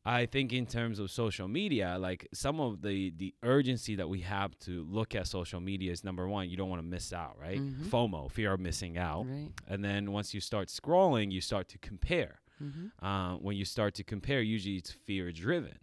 I 0.06 0.26
think 0.26 0.52
in 0.52 0.66
terms 0.66 0.99
of 0.99 1.11
social 1.11 1.49
media, 1.49 1.97
like 1.99 2.28
some 2.35 2.61
of 2.61 2.83
the 2.83 3.11
the 3.16 3.35
urgency 3.42 3.94
that 3.94 4.06
we 4.09 4.21
have 4.21 4.59
to 4.61 4.85
look 4.85 5.14
at 5.14 5.26
social 5.26 5.61
media 5.61 5.92
is 5.92 6.04
number 6.04 6.28
one, 6.28 6.50
you 6.50 6.59
don't 6.59 6.68
want 6.68 6.83
to 6.83 6.87
miss 6.87 7.11
out, 7.12 7.38
right? 7.40 7.59
Mhm. 7.59 7.87
FOMO, 7.88 8.30
fear 8.30 8.52
of 8.52 8.61
missing 8.61 8.99
out. 8.99 9.26
Right. 9.26 9.50
And 9.66 9.83
then 9.83 10.12
once 10.12 10.35
you 10.35 10.40
start 10.40 10.68
scrolling, 10.68 11.33
you 11.33 11.40
start 11.40 11.68
to 11.68 11.78
compare 11.78 12.40
Mm-hmm. 12.62 13.04
uh, 13.04 13.37
when 13.37 13.56
you 13.56 13.64
start 13.64 13.94
to 13.94 14.04
compare, 14.04 14.40
usually 14.40 14.76
it's 14.76 14.90
fear 14.90 15.32
driven. 15.32 15.78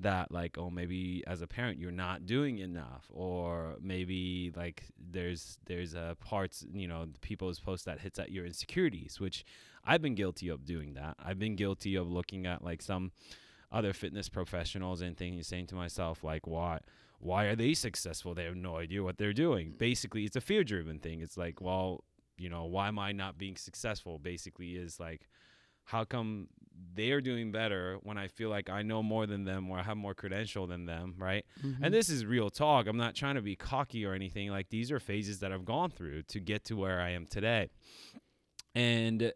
That 0.00 0.30
like, 0.30 0.56
oh, 0.58 0.70
maybe 0.70 1.24
as 1.26 1.42
a 1.42 1.48
parent 1.48 1.80
you're 1.80 1.90
not 1.90 2.24
doing 2.24 2.58
enough, 2.58 3.06
or 3.12 3.74
maybe 3.80 4.52
like 4.54 4.84
there's 5.10 5.58
there's 5.66 5.96
uh, 5.96 6.14
parts 6.20 6.64
you 6.72 6.86
know 6.86 7.06
people's 7.20 7.58
post 7.58 7.84
that 7.86 7.98
hits 7.98 8.18
at 8.20 8.30
your 8.30 8.46
insecurities, 8.46 9.18
which 9.18 9.44
I've 9.84 10.00
been 10.00 10.14
guilty 10.14 10.50
of 10.50 10.64
doing 10.64 10.94
that. 10.94 11.16
I've 11.18 11.40
been 11.40 11.56
guilty 11.56 11.96
of 11.96 12.08
looking 12.08 12.46
at 12.46 12.62
like 12.62 12.80
some 12.80 13.10
other 13.72 13.92
fitness 13.92 14.28
professionals 14.28 15.00
and 15.00 15.16
thinking, 15.16 15.42
saying 15.42 15.66
to 15.68 15.74
myself 15.74 16.22
like, 16.22 16.46
why 16.46 16.78
why 17.20 17.46
are 17.46 17.56
they 17.56 17.74
successful? 17.74 18.34
They 18.34 18.44
have 18.44 18.56
no 18.56 18.76
idea 18.76 19.02
what 19.02 19.18
they're 19.18 19.32
doing. 19.32 19.74
Basically, 19.76 20.24
it's 20.24 20.36
a 20.36 20.40
fear 20.40 20.62
driven 20.62 21.00
thing. 21.00 21.20
It's 21.20 21.36
like, 21.36 21.60
well, 21.60 22.04
you 22.36 22.48
know, 22.48 22.64
why 22.66 22.86
am 22.88 22.98
I 22.98 23.10
not 23.10 23.36
being 23.36 23.56
successful? 23.56 24.20
Basically, 24.20 24.76
is 24.76 25.00
like 25.00 25.28
how 25.88 26.04
come 26.04 26.48
they're 26.94 27.20
doing 27.22 27.50
better 27.50 27.96
when 28.02 28.18
I 28.18 28.28
feel 28.28 28.50
like 28.50 28.68
I 28.68 28.82
know 28.82 29.02
more 29.02 29.26
than 29.26 29.44
them 29.44 29.70
or 29.70 29.78
I 29.78 29.82
have 29.82 29.96
more 29.96 30.14
credential 30.14 30.66
than 30.66 30.84
them, 30.84 31.14
right? 31.16 31.44
Mm-hmm. 31.64 31.82
And 31.84 31.94
this 31.94 32.08
is 32.10 32.26
real 32.26 32.50
talk. 32.50 32.86
I'm 32.86 32.96
not 32.98 33.14
trying 33.14 33.36
to 33.36 33.40
be 33.42 33.56
cocky 33.56 34.04
or 34.04 34.12
anything. 34.12 34.50
Like 34.50 34.68
these 34.68 34.92
are 34.92 35.00
phases 35.00 35.38
that 35.40 35.50
I've 35.50 35.64
gone 35.64 35.90
through 35.90 36.24
to 36.24 36.40
get 36.40 36.64
to 36.66 36.74
where 36.76 37.00
I 37.00 37.10
am 37.10 37.24
today. 37.26 37.70
And 38.74 39.32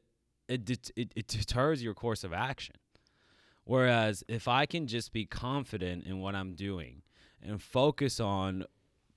it 0.48 0.64
det- 0.64 0.90
it, 0.96 1.12
it 1.16 1.26
deters 1.28 1.82
your 1.82 1.94
course 1.94 2.22
of 2.24 2.32
action. 2.32 2.76
Whereas 3.64 4.22
if 4.28 4.46
I 4.48 4.66
can 4.66 4.86
just 4.86 5.12
be 5.12 5.24
confident 5.24 6.04
in 6.04 6.18
what 6.20 6.34
I'm 6.34 6.54
doing 6.54 7.02
and 7.40 7.62
focus 7.62 8.20
on 8.20 8.64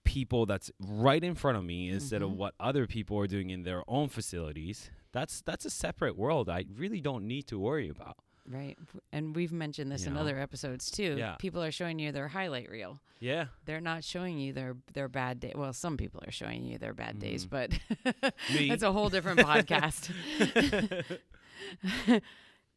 people 0.04 0.46
that's 0.46 0.72
right 0.80 1.24
in 1.24 1.34
front 1.36 1.58
of 1.58 1.63
me 1.63 1.89
instead 1.89 2.22
of 2.22 2.30
Mhm. 2.32 2.36
what 2.38 2.54
other 2.60 2.86
people 2.88 3.18
are 3.20 3.27
doing 3.27 3.50
in 3.50 3.63
their 3.63 3.84
own 3.88 4.08
facilities, 4.08 4.92
that's 5.15 5.41
that's 5.41 5.65
a 5.65 5.69
separate 5.69 6.15
world 6.17 6.50
I 6.50 6.65
really 6.77 7.01
don't 7.01 7.25
need 7.27 7.48
to 7.48 7.57
worry 7.57 7.89
about. 7.89 8.17
Right. 8.48 8.77
And 9.12 9.36
we've 9.36 9.51
mentioned 9.51 9.91
this 9.91 10.01
You 10.03 10.10
in 10.10 10.13
know? 10.13 10.19
other 10.22 10.38
episodes 10.39 10.91
too. 10.91 11.15
Yeah. 11.17 11.34
People 11.39 11.63
are 11.63 11.72
showing 11.72 11.98
you 11.98 12.12
their 12.12 12.27
highlight 12.27 12.69
reel. 12.69 13.00
Yeah. 13.19 13.45
They're 13.65 13.81
not 13.81 14.03
showing 14.03 14.38
you 14.38 14.53
their 14.53 14.75
their 14.93 15.07
bad 15.07 15.39
day. 15.39 15.53
Well, 15.55 15.74
some 15.74 15.98
people 15.98 16.22
are 16.27 16.31
showing 16.31 16.63
you 16.63 16.77
their 16.77 16.93
bad 16.93 17.17
days, 17.17 17.48
Mhm. 17.48 17.50
but 17.50 18.34
that's 18.69 18.84
a 18.84 18.91
whole 18.91 19.10
different 19.10 19.39
podcast. 19.51 20.12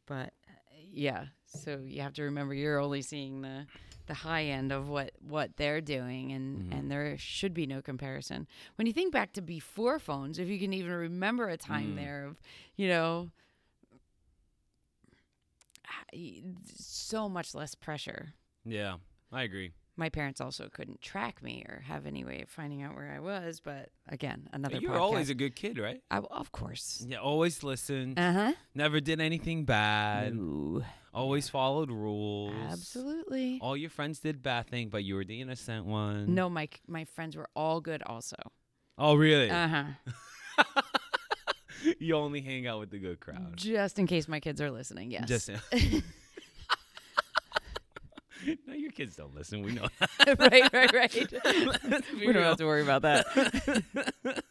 but 0.06 0.32
uh, 0.48 0.52
yeah, 0.90 1.26
so 1.46 1.80
you 1.84 2.00
have 2.02 2.14
to 2.14 2.22
remember 2.22 2.54
you're 2.54 2.78
only 2.80 3.02
seeing 3.02 3.42
the 3.42 3.66
the 4.08 4.14
high 4.14 4.44
end 4.46 4.72
of 4.72 4.88
what 4.88 5.12
what 5.20 5.56
they're 5.56 5.80
doing 5.80 6.32
and 6.32 6.72
Mhm. 6.72 6.78
and 6.78 6.90
there 6.90 7.16
should 7.18 7.54
be 7.54 7.66
no 7.66 7.80
comparison 7.80 8.46
when 8.76 8.86
you 8.88 8.92
think 8.92 9.12
back 9.12 9.32
to 9.34 9.40
before 9.40 9.98
phones 10.00 10.38
if 10.38 10.48
you 10.48 10.58
can 10.58 10.72
even 10.72 10.90
remember 10.92 11.48
a 11.48 11.56
time 11.56 11.92
Mm. 11.92 11.96
there 11.96 12.24
of 12.24 12.40
you 12.76 12.88
know 12.88 13.30
so 16.74 17.28
much 17.28 17.54
less 17.54 17.74
pressure 17.74 18.34
Yeah, 18.64 18.96
I 19.32 19.42
agree. 19.44 19.72
My 19.98 20.08
parents 20.08 20.40
also 20.40 20.68
couldn't 20.72 21.00
track 21.02 21.42
me 21.42 21.64
or 21.68 21.80
have 21.86 22.06
any 22.06 22.24
way 22.24 22.40
of 22.42 22.48
finding 22.48 22.82
out 22.82 22.94
where 22.94 23.12
I 23.14 23.20
was 23.20 23.60
but 23.60 23.90
again 24.08 24.48
another 24.52 24.76
You 24.78 24.90
were 24.90 24.96
podcast. 24.96 25.00
always 25.00 25.28
a 25.30 25.34
good 25.34 25.54
kid, 25.56 25.76
right? 25.78 26.00
I, 26.10 26.18
of 26.18 26.52
course 26.52 27.04
Yeah, 27.06 27.18
always 27.18 27.62
listened. 27.62 28.18
uh-huh 28.18 28.52
Never 28.74 29.00
did 29.00 29.20
anything 29.20 29.64
bad. 29.64 30.32
Ooh, 30.34 30.84
Always 31.12 31.48
followed 31.48 31.90
rules. 31.90 32.54
absolutely 32.72 33.58
All 33.60 33.76
your 33.76 33.90
friends 33.90 34.20
did 34.20 34.42
bad 34.42 34.68
thing, 34.68 34.88
but 34.88 35.02
you 35.04 35.16
were 35.16 35.24
the 35.24 35.40
innocent 35.40 35.84
one. 35.84 36.34
no 36.34 36.48
my 36.48 36.68
my 36.86 37.04
friends 37.04 37.36
were 37.36 37.48
all 37.56 37.80
good 37.80 38.02
also 38.04 38.36
Oh, 38.96 39.14
really? 39.16 39.50
uh-huh 39.50 39.84
you 41.98 42.14
only 42.16 42.40
hang 42.40 42.66
out 42.66 42.80
with 42.80 42.90
the 42.90 42.98
good 42.98 43.20
crowd. 43.20 43.56
Just 43.56 43.98
in 43.98 44.06
case 44.06 44.26
my 44.28 44.40
kids 44.40 44.60
are 44.60 44.70
listening, 44.70 45.10
yes. 45.10 45.28
Just. 45.28 45.50
no, 48.66 48.74
your 48.74 48.90
kids 48.92 49.16
don't 49.16 49.34
listen. 49.34 49.62
We 49.62 49.72
know. 49.72 49.88
right, 50.26 50.72
right, 50.72 50.92
right. 50.92 51.14
We 52.14 52.26
don't 52.26 52.36
real. 52.36 52.42
have 52.42 52.56
to 52.58 52.66
worry 52.66 52.82
about 52.82 53.02
that. 53.02 54.42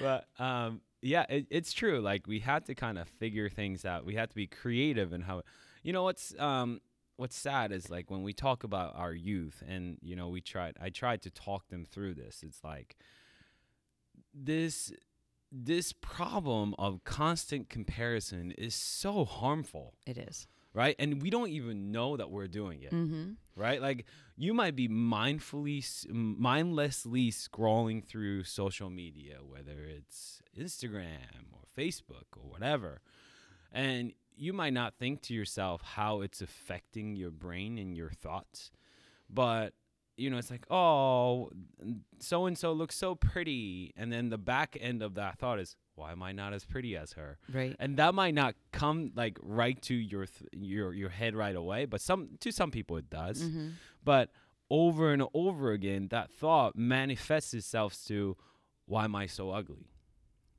but 0.00 0.26
um, 0.38 0.80
yeah, 1.02 1.24
it, 1.28 1.46
it's 1.50 1.72
true. 1.72 2.00
Like 2.00 2.26
we 2.26 2.40
had 2.40 2.66
to 2.66 2.74
kind 2.74 2.98
of 2.98 3.08
figure 3.08 3.48
things 3.48 3.84
out. 3.84 4.04
We 4.04 4.14
had 4.14 4.30
to 4.30 4.36
be 4.36 4.46
creative 4.46 5.12
in 5.12 5.22
how. 5.22 5.42
You 5.82 5.92
know 5.92 6.02
what's 6.04 6.34
um 6.38 6.80
what's 7.16 7.36
sad 7.36 7.70
is 7.70 7.90
like 7.90 8.10
when 8.10 8.22
we 8.22 8.32
talk 8.32 8.64
about 8.64 8.96
our 8.96 9.12
youth 9.12 9.62
and 9.68 9.98
you 10.00 10.16
know 10.16 10.28
we 10.30 10.40
tried 10.40 10.76
I 10.80 10.88
tried 10.88 11.20
to 11.22 11.30
talk 11.30 11.68
them 11.68 11.84
through 11.84 12.14
this. 12.14 12.42
It's 12.42 12.64
like 12.64 12.96
this 14.32 14.92
this 15.52 15.92
problem 15.92 16.74
of 16.78 17.04
constant 17.04 17.68
comparison 17.68 18.50
is 18.52 18.74
so 18.74 19.24
harmful, 19.24 19.94
It 20.06 20.18
is. 20.18 20.48
Right? 20.74 20.96
And 20.98 21.22
we 21.22 21.30
don't 21.30 21.50
even 21.50 21.92
know 21.92 22.16
that 22.16 22.30
we're 22.30 22.48
doing 22.48 22.82
it 22.82 22.92
Mm-hmm. 22.92 23.32
right? 23.56 23.80
Like 23.80 24.04
you 24.36 24.52
might 24.52 24.74
be 24.76 24.88
mindfully, 24.88 25.82
mindlessly 26.10 27.30
scrolling 27.30 28.04
through 28.04 28.44
social 28.44 28.90
media, 28.90 29.36
whether 29.46 29.84
it's 29.84 30.42
Instagram 30.58 31.52
or 31.52 31.60
Facebook 31.78 32.26
or 32.36 32.48
whatever, 32.50 33.00
and 33.72 34.12
you 34.36 34.52
might 34.52 34.72
not 34.72 34.94
think 34.98 35.22
to 35.22 35.34
yourself 35.34 35.80
how 35.82 36.20
it's 36.20 36.40
affecting 36.42 37.14
your 37.14 37.30
brain 37.30 37.78
and 37.78 37.96
your 37.96 38.10
thoughts, 38.10 38.70
but 39.30 39.72
you 40.16 40.30
know, 40.30 40.38
it's 40.38 40.50
like, 40.50 40.64
oh, 40.70 41.50
so 42.20 42.46
and 42.46 42.56
so 42.58 42.72
looks 42.72 42.94
so 42.96 43.14
pretty, 43.16 43.92
and 43.96 44.12
then 44.12 44.28
the 44.30 44.38
back 44.38 44.76
end 44.80 45.02
of 45.02 45.14
that 45.14 45.38
thought 45.38 45.58
is, 45.58 45.74
why 45.96 46.12
am 46.12 46.22
I 46.22 46.32
not 46.32 46.52
as 46.52 46.64
pretty 46.64 46.96
as 46.96 47.12
her? 47.12 47.38
Right. 47.52 47.76
and 47.78 47.96
that 47.98 48.14
might 48.14 48.34
not 48.34 48.54
come 48.72 49.12
like 49.14 49.38
right 49.42 49.80
to 49.82 49.94
your 49.94 50.26
th- 50.26 50.50
your 50.52 50.92
your 50.92 51.08
head 51.10 51.34
right 51.34 51.54
away 51.56 51.84
but 51.86 52.00
some 52.00 52.30
to 52.40 52.50
some 52.52 52.70
people 52.70 52.96
it 52.96 53.08
does 53.10 53.42
Mm-hmm. 53.42 53.68
but 54.04 54.30
over 54.70 55.12
and 55.12 55.22
over 55.34 55.72
again 55.72 56.08
that 56.10 56.30
thought 56.30 56.74
manifests 56.76 57.54
itself 57.54 57.96
to 58.06 58.36
why 58.86 59.04
am 59.04 59.14
i 59.14 59.26
so 59.26 59.50
ugly 59.50 59.86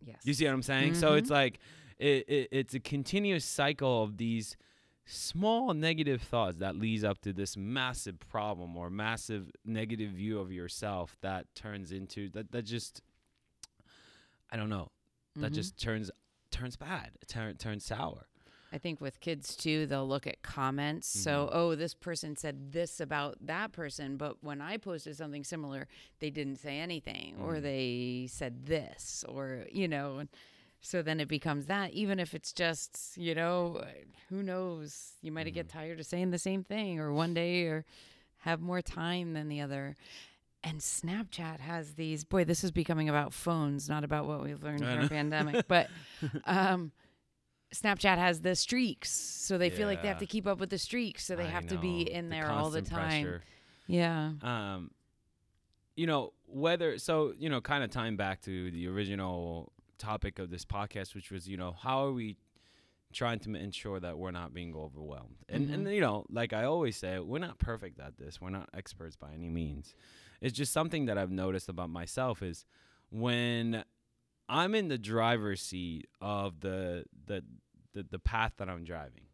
Yes. 0.06 0.18
you 0.24 0.34
see 0.34 0.46
what 0.46 0.54
i'm 0.54 0.62
saying 0.64 0.94
so 0.96 1.12
Mhm. 1.12 1.18
it's 1.20 1.30
like 1.30 1.60
it, 1.98 2.30
it 2.30 2.48
it's 2.52 2.74
a 2.74 2.80
continuous 2.80 3.44
cycle 3.46 4.04
of 4.04 4.18
these 4.18 4.56
small 5.06 5.74
negative 5.74 6.22
thoughts 6.22 6.58
that 6.58 6.76
leads 6.76 7.04
up 7.04 7.20
to 7.22 7.32
this 7.34 7.56
massive 7.58 8.20
problem 8.20 8.76
or 8.78 8.90
massive 8.90 9.52
negative 9.64 10.12
view 10.12 10.40
of 10.40 10.52
yourself 10.52 11.16
that 11.22 11.46
turns 11.56 11.92
into 11.92 12.30
that 12.30 12.52
that 12.52 12.64
just 12.64 13.02
i 14.52 14.58
don't 14.58 14.70
know 14.70 14.90
that 15.36 15.52
Mhm. 15.52 15.56
just 15.56 15.78
turns 15.78 16.12
turns 16.52 16.76
bad 16.78 17.12
turn, 17.28 17.58
turns 17.58 17.86
sour 17.86 18.26
I 18.72 18.78
think 18.78 19.00
with 19.00 19.22
kids 19.22 19.56
too, 19.56 19.86
they'll 19.86 20.08
look 20.08 20.28
at 20.28 20.42
comments. 20.42 21.10
Mm-hmm. 21.10 21.24
So, 21.24 21.50
oh, 21.54 21.76
this 21.76 21.94
person 21.94 22.36
said 22.36 22.72
this 22.74 23.00
about 23.00 23.38
that 23.46 23.72
person, 23.72 24.18
but 24.18 24.44
when 24.44 24.60
I 24.60 24.76
posted 24.78 25.16
something 25.16 25.44
similar, 25.46 25.88
they 26.20 26.30
didn't 26.30 26.58
say 26.58 26.80
anything, 26.80 27.38
or 27.40 27.56
Mhm. 27.56 27.62
they 27.62 28.28
said 28.30 28.66
this, 28.66 29.24
or 29.30 29.66
you 29.72 29.88
know. 29.88 30.28
So 30.82 31.02
then 31.02 31.20
it 31.22 31.28
becomes 31.28 31.68
that, 31.68 31.92
even 31.94 32.20
if 32.20 32.34
it's 32.36 32.52
just, 32.54 33.18
you 33.18 33.34
know, 33.34 33.86
who 34.30 34.44
knows? 34.44 35.14
You 35.22 35.32
might 35.32 35.50
get 35.54 35.68
Mm-hmm. 35.68 35.78
tired 35.78 36.00
of 36.00 36.06
saying 36.06 36.32
the 36.32 36.38
same 36.40 36.64
thing, 36.64 37.00
or 37.00 37.14
one 37.14 37.34
day, 37.34 37.64
or 37.64 37.86
have 38.40 38.60
more 38.62 38.82
time 38.82 39.34
than 39.34 39.48
the 39.48 39.62
other. 39.62 39.96
And 40.66 40.80
Snapchat 40.80 41.60
has 41.60 41.94
these. 41.94 42.24
Boy, 42.24 42.44
this 42.44 42.64
is 42.64 42.72
becoming 42.72 43.08
about 43.08 43.34
phones, 43.34 43.88
not 43.88 44.04
about 44.04 44.26
what 44.26 44.44
we've 44.44 44.62
learned 44.64 44.84
from 44.84 45.02
know. 45.02 45.08
pandemic. 45.08 45.66
But 45.68 45.90
um, 46.46 46.92
Snapchat 47.74 48.18
has 48.18 48.42
the 48.42 48.56
streaks, 48.56 49.12
so 49.12 49.58
they 49.58 49.70
feel 49.70 49.88
like 49.88 50.02
they 50.02 50.08
have 50.08 50.18
to 50.18 50.26
keep 50.26 50.48
up 50.48 50.60
with 50.60 50.72
the 50.72 50.78
streaks, 50.80 51.24
so 51.24 51.36
they 51.36 51.44
I 51.44 51.50
have 51.50 51.68
to 51.68 51.78
be 51.78 52.02
in 52.02 52.30
there 52.30 52.50
all 52.50 52.72
the 52.72 52.82
time. 52.82 53.24
pressure. 53.24 53.44
Yeah. 53.88 54.32
um 54.42 54.90
you 55.96 56.08
know 56.08 56.34
whether 56.48 56.98
so 56.98 57.34
you 57.38 57.50
know 57.50 57.62
kind 57.62 57.84
of 57.84 57.90
tying 57.90 58.18
back 58.18 58.42
to 58.42 58.72
the 58.72 58.88
original 58.88 59.72
topic 59.98 60.40
of 60.40 60.50
this 60.50 60.66
podcast 60.66 61.16
which 61.16 61.32
was 61.32 61.48
you 61.48 61.58
know 61.58 61.76
how 61.80 62.06
are 62.06 62.12
we 62.12 62.36
trying 63.14 63.40
to 63.40 63.56
ensure 63.56 64.00
that 64.00 64.18
we're 64.18 64.32
not 64.32 64.54
being 64.54 64.76
overwhelmed 64.76 65.38
and 65.48 65.70
and 65.70 65.88
you 65.90 66.02
know 66.02 66.26
like 66.30 66.52
i 66.52 66.66
always 66.66 66.98
say 66.98 67.18
we're 67.20 67.40
not 67.40 67.58
perfect 67.60 68.00
at 68.00 68.18
this 68.18 68.42
we're 68.42 68.50
not 68.50 68.70
experts 68.74 69.16
by 69.16 69.32
any 69.34 69.50
means 69.50 69.96
it's 70.42 70.58
just 70.58 70.74
something 70.74 71.06
that 71.06 71.18
i've 71.18 71.32
noticed 71.32 71.70
about 71.70 71.90
myself 71.90 72.42
is 72.42 72.66
when 73.10 73.84
i'm 74.50 74.76
in 74.76 74.88
the 74.88 74.98
driver's 74.98 75.62
seat 75.62 76.08
of 76.22 76.62
the 76.62 77.06
the 77.26 77.44
the, 77.94 78.06
the 78.12 78.20
path 78.20 78.54
that 78.58 78.70
i'm 78.70 78.84
driving 78.84 79.26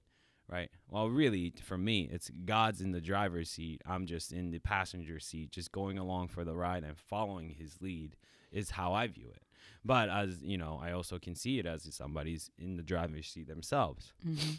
right? 0.52 0.70
Well, 0.90 1.10
really, 1.10 1.54
for 1.64 1.78
me, 1.78 2.10
it's 2.12 2.30
God's 2.46 2.82
in 2.82 2.92
the 2.92 3.02
driver's 3.02 3.50
seat. 3.50 3.82
I'm 3.88 4.06
just 4.06 4.34
in 4.34 4.52
the 4.52 4.60
passenger 4.60 5.20
seat, 5.20 5.52
just 5.52 5.72
going 5.72 5.98
along 5.98 6.28
for 6.28 6.44
the 6.44 6.54
ride 6.54 6.84
and 6.84 6.98
following 6.98 7.56
His 7.58 7.82
lead 7.82 8.18
is 8.52 8.72
how 8.72 8.94
I 8.94 9.08
view 9.08 9.30
it. 9.34 9.44
But 9.84 10.10
as 10.10 10.42
you 10.44 10.58
know, 10.58 10.80
I 10.84 10.92
also 10.92 11.18
can 11.18 11.36
see 11.36 11.58
it 11.58 11.66
as 11.66 11.88
somebody's 11.96 12.52
in 12.60 12.76
the 12.76 12.84
driver's 12.84 13.28
seat 13.28 13.48
themselves. 13.48 14.14
Mm-hmm. 14.28 14.52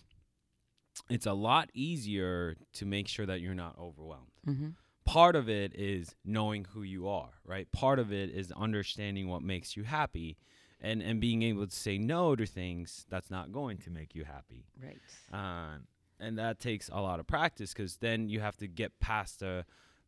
It's 1.10 1.26
a 1.26 1.32
lot 1.32 1.70
easier 1.74 2.56
to 2.74 2.86
make 2.86 3.06
sure 3.06 3.26
that 3.26 3.40
you're 3.40 3.54
not 3.54 3.76
overwhelmed. 3.78 4.32
Mm-hmm. 4.46 4.68
Part 5.12 5.36
of 5.36 5.48
it 5.48 5.74
is 5.74 6.14
knowing 6.24 6.66
who 6.72 6.82
you 6.82 7.06
are, 7.08 7.32
right? 7.44 7.70
Part 7.70 7.98
of 7.98 8.12
it 8.12 8.30
is 8.30 8.50
understanding 8.52 9.28
what 9.28 9.42
makes 9.42 9.76
you 9.76 9.84
happy. 9.84 10.38
And, 10.80 11.00
and 11.00 11.20
being 11.20 11.42
able 11.42 11.66
to 11.66 11.76
say 11.76 11.96
no 11.96 12.34
to 12.34 12.44
things 12.44 13.06
that's 13.08 13.30
not 13.30 13.52
going 13.52 13.78
to 13.78 13.90
make 13.90 14.16
you 14.16 14.24
happy. 14.24 14.64
Right. 14.82 14.98
Uh, 15.32 15.78
and 16.18 16.38
that 16.38 16.58
takes 16.58 16.88
a 16.88 17.00
lot 17.00 17.20
of 17.20 17.26
practice 17.26 17.72
because 17.72 17.98
then 17.98 18.28
you 18.28 18.40
have 18.40 18.56
to 18.56 18.66
get 18.66 18.98
past 18.98 19.40
the 19.40 19.64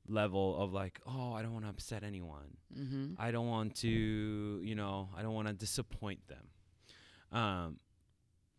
level 0.09 0.57
of 0.61 0.73
like, 0.73 1.01
oh, 1.07 1.33
I 1.33 1.43
don't 1.43 1.53
want 1.53 1.65
to 1.65 1.71
upset 1.71 2.03
anyone. 2.03 2.57
Mm-hmm. 2.77 3.15
I 3.19 3.31
don't 3.31 3.47
want 3.47 3.77
to, 3.77 4.61
you 4.63 4.75
know, 4.75 5.11
I 5.17 5.23
don't 5.23 5.35
want 5.35 5.49
to 5.49 5.55
disappoint 5.55 6.21
them. 6.29 7.39
Um, 7.39 7.77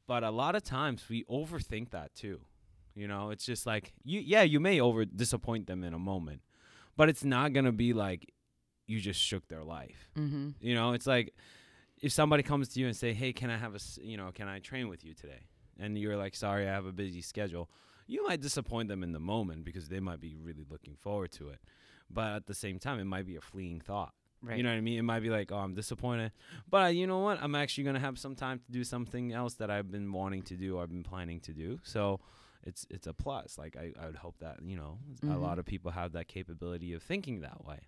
but 0.08 0.24
a 0.24 0.32
lot 0.32 0.56
of 0.56 0.64
times 0.64 1.04
we 1.10 1.24
overthink 1.26 1.90
that 1.92 2.14
too. 2.16 2.42
You 2.96 3.08
know, 3.08 3.30
it's 3.30 3.46
just 3.46 3.66
like 3.66 3.94
you, 4.04 4.22
yeah, 4.22 4.44
you 4.44 4.60
may 4.60 4.80
over 4.80 5.06
disappoint 5.06 5.68
them 5.68 5.84
in 5.84 5.94
a 5.94 6.00
moment, 6.00 6.42
but 6.96 7.10
it's 7.10 7.24
not 7.24 7.54
gonna 7.54 7.74
be 7.74 7.94
like 7.94 8.34
you 8.88 9.00
just 9.00 9.20
shook 9.20 9.48
their 9.48 9.64
life. 9.64 10.10
Mm-hmm. 10.18 10.52
You 10.62 10.76
know, 10.76 10.94
it's 10.94 11.08
like 11.08 11.34
if 12.02 12.12
somebody 12.12 12.44
comes 12.44 12.70
to 12.70 12.80
you 12.80 12.88
and 12.88 12.96
say, 12.96 13.14
"Hey, 13.14 13.34
can 13.34 13.50
I 13.50 13.58
have 13.58 13.76
a 13.76 13.80
you 14.02 14.16
know, 14.18 14.32
can 14.34 14.48
I 14.48 14.60
train 14.60 14.88
with 14.88 15.04
you 15.04 15.14
today?" 15.14 15.48
and 15.80 15.98
you're 15.98 16.18
like, 16.18 16.36
"Sorry, 16.36 16.68
I 16.68 16.72
have 16.72 16.86
a 16.86 16.92
busy 16.92 17.22
schedule." 17.22 17.70
You 18.08 18.24
might 18.26 18.42
disappoint 18.42 18.88
them 18.88 19.04
in 19.04 19.12
the 19.12 19.20
moment 19.20 19.66
because 19.66 19.90
they 19.90 20.00
might 20.00 20.22
be 20.22 20.36
really 20.36 20.66
looking 20.70 20.96
forward 20.96 21.32
to 21.34 21.50
it. 21.50 21.60
But 22.10 22.34
at 22.34 22.46
the 22.46 22.54
same 22.54 22.78
time, 22.78 23.00
it 23.00 23.06
might 23.06 23.26
be 23.26 23.36
a 23.36 23.42
fleeting 23.42 23.82
thought. 23.82 24.14
Right. 24.44 24.58
You 24.58 24.64
know 24.64 24.70
what 24.70 24.76
I 24.76 24.82
mean? 24.82 25.00
It 25.00 25.04
might 25.04 25.22
be 25.22 25.30
like, 25.30 25.52
"Oh, 25.52 25.58
I'm 25.58 25.74
disappointed." 25.74 26.32
But 26.70 26.84
uh, 26.84 26.88
you 26.88 27.08
know 27.08 27.20
what? 27.20 27.42
I'm 27.42 27.56
actually 27.56 27.86
going 27.86 27.96
to 27.96 28.00
have 28.00 28.20
some 28.20 28.36
time 28.36 28.60
to 28.60 28.72
do 28.72 28.84
something 28.84 29.34
else 29.34 29.56
that 29.56 29.72
I've 29.72 29.92
been 29.92 30.12
wanting 30.12 30.44
to 30.44 30.56
do 30.56 30.78
or 30.78 30.84
I've 30.84 30.90
been 30.90 31.04
planning 31.04 31.40
to 31.42 31.54
do. 31.54 31.80
So, 31.84 32.20
it's 32.66 32.86
it's 32.90 33.08
a 33.08 33.14
plus. 33.14 33.58
Like 33.58 33.76
I, 33.78 33.94
I 34.02 34.08
would 34.08 34.16
hope 34.18 34.38
that, 34.40 34.58
you 34.64 34.76
know, 34.76 35.00
a 35.24 35.26
Mhm. 35.28 35.42
lot 35.42 35.60
of 35.60 35.66
people 35.66 35.92
have 35.92 36.12
that 36.14 36.28
capability 36.28 36.94
of 36.94 37.04
thinking 37.04 37.42
that 37.42 37.64
way. 37.66 37.80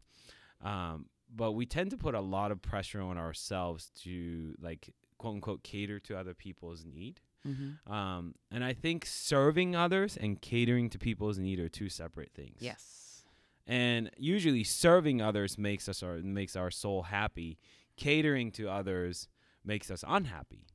Um, 0.61 1.07
but 1.35 1.51
we 1.53 1.65
tend 1.65 1.91
to 1.91 1.97
put 1.97 2.15
a 2.15 2.21
lot 2.21 2.51
of 2.51 2.61
pressure 2.61 3.01
on 3.01 3.17
ourselves 3.17 3.91
to 4.03 4.55
like 4.61 4.93
quote 5.17 5.35
unquote 5.35 5.63
cater 5.63 5.99
to 6.01 6.17
other 6.17 6.33
people's 6.33 6.85
need. 6.85 7.19
Mm-hmm. 7.45 7.91
Um, 7.91 8.35
and 8.51 8.63
I 8.63 8.73
think 8.73 9.05
serving 9.05 9.75
others 9.75 10.17
and 10.17 10.41
catering 10.41 10.89
to 10.91 10.97
people's 10.99 11.37
need 11.37 11.59
are 11.59 11.69
two 11.69 11.89
separate 11.89 12.31
things. 12.33 12.57
Yes. 12.59 13.23
And 13.65 14.09
usually 14.17 14.63
serving 14.63 15.21
others 15.21 15.57
makes 15.57 15.89
us 15.89 16.01
our 16.03 16.17
makes 16.19 16.55
our 16.55 16.71
soul 16.71 17.03
happy. 17.03 17.57
Catering 17.97 18.51
to 18.53 18.69
others 18.69 19.27
makes 19.65 19.89
us 19.91 20.03
unhappy. 20.07 20.67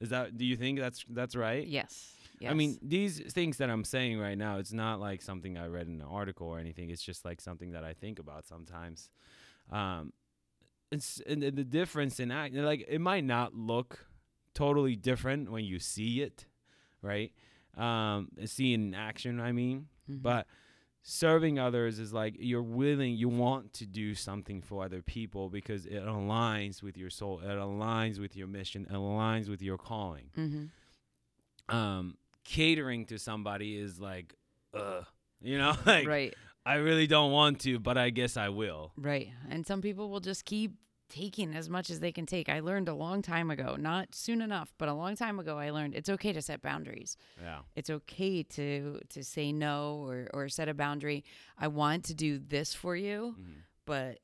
Is 0.00 0.10
that 0.10 0.36
do 0.36 0.44
you 0.44 0.56
think 0.56 0.78
that's 0.78 1.04
that's 1.08 1.34
right? 1.36 1.66
Yes. 1.66 2.14
I 2.50 2.54
mean, 2.54 2.78
these 2.82 3.20
things 3.32 3.58
that 3.58 3.70
I'm 3.70 3.84
saying 3.84 4.18
right 4.18 4.36
now, 4.36 4.58
it's 4.58 4.72
not 4.72 5.00
like 5.00 5.22
something 5.22 5.56
I 5.56 5.66
read 5.66 5.86
in 5.86 6.00
an 6.00 6.06
article 6.08 6.46
or 6.48 6.58
anything. 6.58 6.90
It's 6.90 7.02
just 7.02 7.24
like 7.24 7.40
something 7.40 7.72
that 7.72 7.84
I 7.84 7.92
think 7.94 8.18
about 8.18 8.46
sometimes. 8.46 9.10
Um, 9.70 10.12
it's 10.90 11.20
and 11.26 11.42
the 11.42 11.50
difference 11.64 12.20
in 12.20 12.30
act, 12.30 12.54
like 12.54 12.84
it 12.88 13.00
might 13.00 13.24
not 13.24 13.54
look 13.54 14.06
totally 14.54 14.96
different 14.96 15.50
when 15.50 15.64
you 15.64 15.78
see 15.78 16.20
it, 16.20 16.46
right? 17.00 17.32
Um, 17.76 18.28
see 18.44 18.74
in 18.74 18.94
action, 18.94 19.40
I 19.40 19.52
mean, 19.52 19.88
Mhm. 20.10 20.20
but 20.22 20.46
serving 21.02 21.58
others 21.58 21.98
is 21.98 22.12
like 22.12 22.36
you're 22.38 22.62
willing, 22.62 23.14
you 23.16 23.28
want 23.28 23.72
to 23.74 23.86
do 23.86 24.14
something 24.14 24.60
for 24.60 24.84
other 24.84 25.00
people 25.02 25.48
because 25.48 25.86
it 25.86 26.02
aligns 26.04 26.82
with 26.82 26.98
your 26.98 27.08
soul, 27.10 27.40
it 27.40 27.46
aligns 27.46 28.18
with 28.20 28.36
your 28.36 28.46
mission, 28.46 28.84
it 28.84 28.92
aligns 28.92 29.48
with 29.48 29.62
your 29.62 29.78
calling 29.78 30.30
Mhm. 30.36 30.70
um 31.68 32.16
catering 32.44 33.06
to 33.06 33.18
somebody 33.18 33.76
is 33.76 33.98
like 34.00 34.34
uh 34.74 35.02
you 35.40 35.58
know 35.58 35.74
like 35.86 36.06
right, 36.06 36.34
i 36.66 36.74
really 36.74 37.06
don't 37.06 37.32
want 37.32 37.60
to 37.60 37.78
but 37.78 37.96
i 37.98 38.10
guess 38.10 38.36
i 38.36 38.48
will 38.48 38.92
right. 38.96 39.28
And 39.50 39.66
some 39.66 39.80
people 39.82 40.08
will 40.10 40.20
just 40.20 40.44
keep 40.44 40.72
taking 41.08 41.54
as 41.54 41.68
much 41.68 41.90
as 41.90 42.00
they 42.00 42.10
can 42.10 42.24
take. 42.24 42.48
I 42.48 42.60
learned 42.60 42.88
a 42.88 42.94
long 42.94 43.20
time 43.20 43.50
ago, 43.50 43.76
not 43.78 44.14
soon 44.14 44.40
enough, 44.40 44.72
but 44.78 44.88
a 44.88 44.94
long 44.94 45.14
time 45.14 45.38
ago, 45.38 45.58
I 45.58 45.68
learned 45.68 45.94
it's 45.94 46.08
okay 46.08 46.32
to 46.32 46.40
set 46.40 46.62
boundaries. 46.62 47.18
yeah 47.38 47.58
It's 47.76 47.90
okay 47.90 48.42
to 48.44 48.98
to 49.10 49.22
say 49.22 49.52
no 49.52 50.06
or 50.08 50.28
or 50.32 50.48
set 50.48 50.68
a 50.70 50.74
boundary. 50.74 51.22
I 51.58 51.68
want 51.68 52.04
to 52.04 52.14
do 52.14 52.38
this 52.38 52.72
for 52.74 52.96
you, 52.96 53.36
Mhm. 53.38 53.62
but 53.84 54.20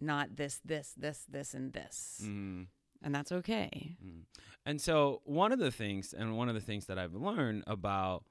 not 0.00 0.36
this, 0.36 0.60
this, 0.64 0.92
this, 0.96 1.24
this, 1.28 1.54
and 1.54 1.72
this, 1.72 2.20
Mhm. 2.22 2.66
And 3.02 3.14
that's 3.14 3.32
okay. 3.32 3.96
Mhm. 4.04 4.24
and 4.66 4.80
so 4.80 5.22
one 5.24 5.52
of 5.52 5.58
the 5.58 5.70
things 5.70 6.12
and 6.12 6.36
one 6.36 6.48
of 6.48 6.54
the 6.54 6.60
things 6.60 6.86
that 6.86 6.98
i've 6.98 7.14
learned 7.14 7.62
about 7.66 8.24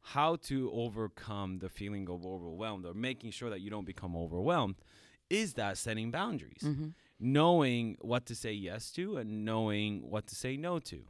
how 0.00 0.36
to 0.36 0.70
overcome 0.72 1.58
the 1.58 1.68
feeling 1.68 2.08
of 2.08 2.24
overwhelmed 2.24 2.84
or 2.86 2.94
making 2.94 3.30
sure 3.32 3.50
that 3.50 3.60
you 3.60 3.70
don't 3.70 3.84
become 3.86 4.16
overwhelmed 4.16 4.76
is 5.30 5.54
that 5.54 5.76
setting 5.78 6.10
boundaries 6.10 6.62
hmm 6.62 6.88
knowing 7.18 7.96
what 8.02 8.26
to 8.26 8.34
say 8.34 8.52
yes 8.52 8.90
to 8.92 9.16
and 9.16 9.42
knowing 9.44 10.02
what 10.10 10.26
to 10.26 10.34
say 10.34 10.54
no 10.58 10.78
to. 10.78 11.02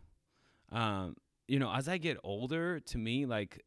Um, 0.70 1.16
you 1.48 1.58
know, 1.58 1.68
as 1.72 1.88
I 1.88 1.98
get 1.98 2.16
older, 2.22 2.78
to 2.78 2.96
me, 2.98 3.26
like 3.26 3.64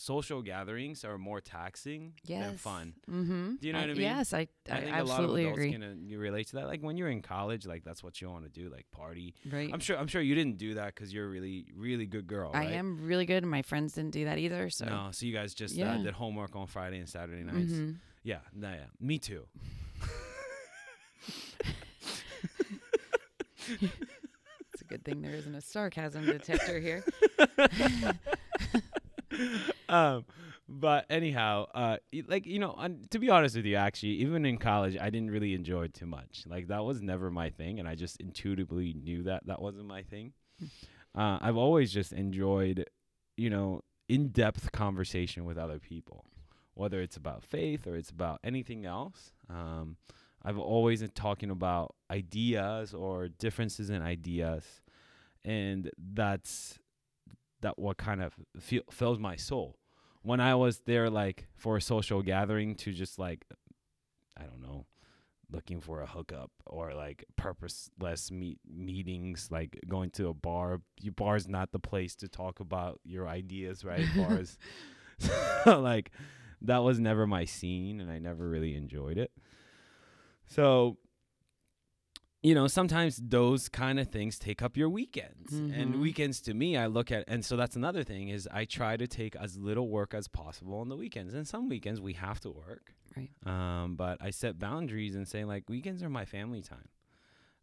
social 0.00 0.40
gatherings 0.42 1.04
are 1.04 1.18
more 1.18 1.40
taxing 1.40 2.14
Yes. 2.24 2.46
than 2.46 2.56
fun. 2.56 2.94
Mm-hmm. 3.10 3.56
Do 3.60 3.66
you 3.66 3.72
know 3.72 3.80
what 3.80 3.90
I 3.90 3.92
mean? 3.92 4.02
Yes, 4.02 4.32
I, 4.32 4.38
I, 4.38 4.76
I 4.76 4.80
think 4.80 4.96
absolutely 4.96 5.44
a 5.44 5.46
lot 5.48 5.52
of 5.52 5.58
agree. 5.58 5.72
can 5.72 5.82
uh, 5.82 5.94
you 6.06 6.18
relate 6.18 6.48
to 6.48 6.56
that. 6.56 6.66
Like 6.66 6.80
when 6.80 6.96
you're 6.96 7.10
in 7.10 7.22
college, 7.22 7.66
like 7.66 7.84
that's 7.84 8.02
what 8.02 8.20
you 8.20 8.30
want 8.30 8.44
to 8.44 8.50
do, 8.50 8.70
like 8.70 8.86
party. 8.90 9.34
right. 9.50 9.70
I'm 9.72 9.80
sure. 9.80 9.98
I'm 9.98 10.06
sure 10.06 10.22
you 10.22 10.34
didn't 10.34 10.56
do 10.58 10.74
that 10.74 10.94
because 10.94 11.12
you're 11.12 11.26
a 11.26 11.28
really, 11.28 11.66
really 11.76 12.06
good 12.06 12.26
girl. 12.26 12.50
I 12.54 12.58
right? 12.64 12.72
am 12.72 12.98
really 13.06 13.26
good, 13.26 13.42
and 13.42 13.50
my 13.50 13.62
friends 13.62 13.92
didn't 13.92 14.12
do 14.12 14.24
that 14.24 14.38
either. 14.38 14.70
So. 14.70 14.86
No, 14.86 15.08
so 15.12 15.26
you 15.26 15.32
guys 15.34 15.54
just 15.54 15.78
uh, 15.78 15.96
did 15.98 16.14
homework 16.14 16.56
on 16.56 16.66
Friday 16.66 16.98
and 16.98 17.08
Saturday 17.08 17.42
nights. 17.42 17.72
Mhm. 17.72 17.96
Yeah, 18.22 18.38
no, 18.54 18.70
yeah, 18.70 18.84
me 19.00 19.18
too. 19.18 19.46
It's 24.72 24.82
a 24.82 24.84
good 24.84 25.04
thing 25.04 25.22
there 25.22 25.34
isn't 25.34 25.54
a 25.54 25.60
sarcasm 25.60 26.26
detector 26.26 26.80
here. 26.80 27.04
um, 29.90 30.24
but 30.68 31.04
anyhow, 31.10 31.66
uh, 31.74 31.96
like 32.28 32.46
you 32.46 32.58
know, 32.58 32.72
on, 32.72 33.00
to 33.10 33.18
be 33.18 33.28
honest 33.28 33.56
with 33.56 33.66
you, 33.66 33.76
actually, 33.76 34.12
even 34.12 34.46
in 34.46 34.56
college, 34.56 34.96
I 35.00 35.10
didn't 35.10 35.30
really 35.30 35.54
enjoy 35.54 35.84
it 35.84 35.94
too 35.94 36.06
much. 36.06 36.44
Like 36.46 36.68
that 36.68 36.84
was 36.84 37.02
never 37.02 37.30
my 37.30 37.50
thing, 37.50 37.80
and 37.80 37.88
I 37.88 37.96
just 37.96 38.20
intuitively 38.20 38.92
knew 38.92 39.24
that 39.24 39.46
that 39.46 39.60
wasn't 39.60 39.86
my 39.86 40.02
thing. 40.02 40.32
Uh, 41.14 41.38
I've 41.40 41.56
always 41.56 41.92
just 41.92 42.12
enjoyed, 42.12 42.86
you 43.36 43.50
know, 43.50 43.82
in-depth 44.08 44.70
conversation 44.70 45.44
with 45.44 45.58
other 45.58 45.80
people, 45.80 46.24
whether 46.74 47.00
it's 47.00 47.16
about 47.16 47.42
faith 47.42 47.86
or 47.86 47.96
it's 47.96 48.10
about 48.10 48.38
anything 48.44 48.86
else. 48.86 49.32
Um, 49.48 49.96
I've 50.42 50.58
always 50.58 51.00
been 51.00 51.10
talking 51.10 51.50
about 51.50 51.96
ideas 52.10 52.94
or 52.94 53.28
differences 53.28 53.90
in 53.90 54.02
ideas, 54.02 54.64
and 55.44 55.90
that's 55.98 56.78
that 57.60 57.78
what 57.78 57.98
kind 57.98 58.22
of 58.22 58.34
feel, 58.58 58.82
fills 58.90 59.18
my 59.18 59.36
soul. 59.36 59.76
When 60.22 60.40
I 60.40 60.54
was 60.54 60.80
there, 60.80 61.08
like 61.08 61.46
for 61.56 61.76
a 61.76 61.80
social 61.80 62.22
gathering, 62.22 62.74
to 62.76 62.92
just 62.92 63.18
like, 63.18 63.44
I 64.36 64.44
don't 64.44 64.60
know, 64.60 64.86
looking 65.50 65.80
for 65.80 66.00
a 66.00 66.06
hookup 66.06 66.50
or 66.66 66.94
like 66.94 67.24
purposeless 67.36 68.30
meet 68.30 68.58
meetings, 68.68 69.48
like 69.50 69.80
going 69.88 70.10
to 70.12 70.28
a 70.28 70.34
bar. 70.34 70.80
You 71.00 71.12
bar's 71.12 71.48
not 71.48 71.72
the 71.72 71.78
place 71.78 72.14
to 72.16 72.28
talk 72.28 72.60
about 72.60 73.00
your 73.04 73.28
ideas, 73.28 73.84
right? 73.84 74.06
Bars, 74.16 74.58
like 75.66 76.10
that 76.62 76.78
was 76.78 77.00
never 77.00 77.26
my 77.26 77.44
scene, 77.44 78.00
and 78.00 78.10
I 78.10 78.18
never 78.18 78.48
really 78.48 78.74
enjoyed 78.76 79.18
it. 79.18 79.32
So, 80.46 80.98
you 82.42 82.54
know, 82.54 82.66
sometimes 82.66 83.16
those 83.16 83.68
kind 83.68 84.00
of 84.00 84.08
things 84.08 84.38
take 84.38 84.62
up 84.62 84.76
your 84.76 84.88
weekends. 84.88 85.52
And 85.52 85.94
Mhm. 85.96 86.00
weekends 86.00 86.40
to 86.42 86.54
me, 86.54 86.76
I 86.76 86.86
look 86.86 87.12
at, 87.12 87.24
and 87.28 87.44
so 87.44 87.56
that's 87.56 87.76
another 87.76 88.02
thing 88.02 88.28
is 88.28 88.48
I 88.50 88.64
try 88.64 88.96
to 88.96 89.06
take 89.06 89.36
as 89.36 89.58
little 89.58 89.88
work 89.88 90.14
as 90.14 90.26
possible 90.28 90.78
on 90.78 90.88
the 90.88 90.96
weekends. 90.96 91.34
And 91.34 91.46
some 91.46 91.68
weekends 91.68 92.00
we 92.00 92.14
have 92.14 92.40
to 92.40 92.50
work. 92.50 92.94
Right. 93.16 93.30
Um, 93.44 93.96
but 93.96 94.18
I 94.22 94.30
set 94.30 94.58
boundaries 94.58 95.14
and 95.16 95.28
say 95.28 95.44
like 95.44 95.68
weekends 95.68 96.02
are 96.02 96.08
my 96.08 96.24
family 96.24 96.62
time. 96.62 96.88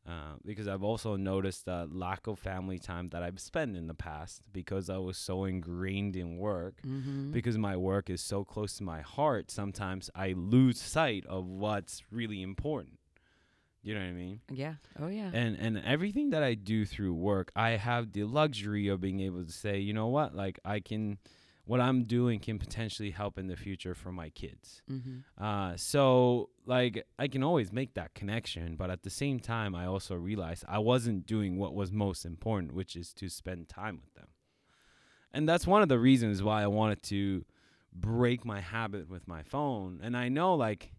Uh, 0.05 0.35
because 0.45 0.69
I've 0.69 0.83
also 0.83 1.17
noticed 1.17 1.65
the 1.65 1.85
lack 1.91 2.27
of 2.27 2.39
family 2.39 2.79
time 2.79 3.09
that 3.09 3.23
I've 3.23 3.41
spent 3.41 3.75
in 3.75 3.87
the 3.87 3.93
past 3.93 4.41
because 4.53 4.89
I 4.89 4.97
was 4.99 5.17
so 5.17 5.43
ingrained 5.43 6.15
in 6.15 6.37
work 6.37 6.81
Mm-hmm. 6.85 7.31
because 7.31 7.57
my 7.57 7.75
work 7.75 8.09
is 8.09 8.21
so 8.21 8.45
close 8.45 8.77
to 8.77 8.83
my 8.83 9.01
heart, 9.01 9.51
sometimes 9.51 10.09
I 10.15 10.31
lose 10.31 10.79
sight 10.79 11.25
of 11.25 11.45
what's 11.47 12.03
really 12.09 12.41
important. 12.41 12.96
You 13.83 13.93
know 13.93 14.01
what 14.01 14.07
I 14.07 14.13
mean? 14.13 14.41
yeah. 14.51 14.75
Oh 14.99 15.07
yeah. 15.07 15.31
And 15.33 15.57
and 15.57 15.81
everything 15.85 16.31
that 16.31 16.43
I 16.43 16.55
do 16.55 16.85
through 16.85 17.13
work, 17.13 17.51
I 17.55 17.71
have 17.71 18.11
the 18.11 18.23
luxury 18.25 18.87
of 18.87 19.01
being 19.01 19.19
able 19.21 19.43
to 19.43 19.51
say, 19.51 19.79
you 19.79 19.93
know 19.93 20.07
what, 20.07 20.35
like 20.35 20.59
I 20.65 20.79
can 20.79 21.19
what 21.67 21.81
I'm 21.81 22.05
doing 22.05 22.39
can 22.39 22.59
potentially 22.59 23.11
help 23.11 23.37
in 23.37 23.47
the 23.47 23.57
future 23.57 23.93
for 23.93 24.11
my 24.11 24.29
kids. 24.29 24.81
mm-hmm. 24.89 25.43
Uh, 25.43 25.75
so 25.75 26.49
like 26.65 27.05
I 27.19 27.27
can 27.27 27.43
always 27.43 27.71
make 27.71 27.93
that 27.95 28.13
connection, 28.13 28.75
but 28.77 28.89
at 28.89 29.03
the 29.03 29.09
same 29.09 29.39
time, 29.39 29.75
I 29.75 29.85
also 29.85 30.15
realized 30.15 30.63
I 30.67 30.79
wasn't 30.79 31.25
doing 31.25 31.57
what 31.57 31.73
was 31.73 31.91
most 31.91 32.25
important, 32.25 32.73
which 32.73 32.95
is 32.95 33.13
to 33.13 33.29
spend 33.29 33.67
time 33.67 33.99
with 34.01 34.13
them. 34.15 34.27
And 35.33 35.47
that's 35.47 35.67
one 35.67 35.81
of 35.81 35.89
the 35.89 35.99
reasons 35.99 36.41
why 36.41 36.63
I 36.63 36.67
wanted 36.67 37.03
to 37.03 37.45
break 37.93 38.45
my 38.45 38.61
habit 38.61 39.09
with 39.09 39.27
my 39.27 39.43
phone. 39.43 39.99
And 40.01 40.15
I 40.15 40.29
know 40.29 40.55
like 40.55 40.93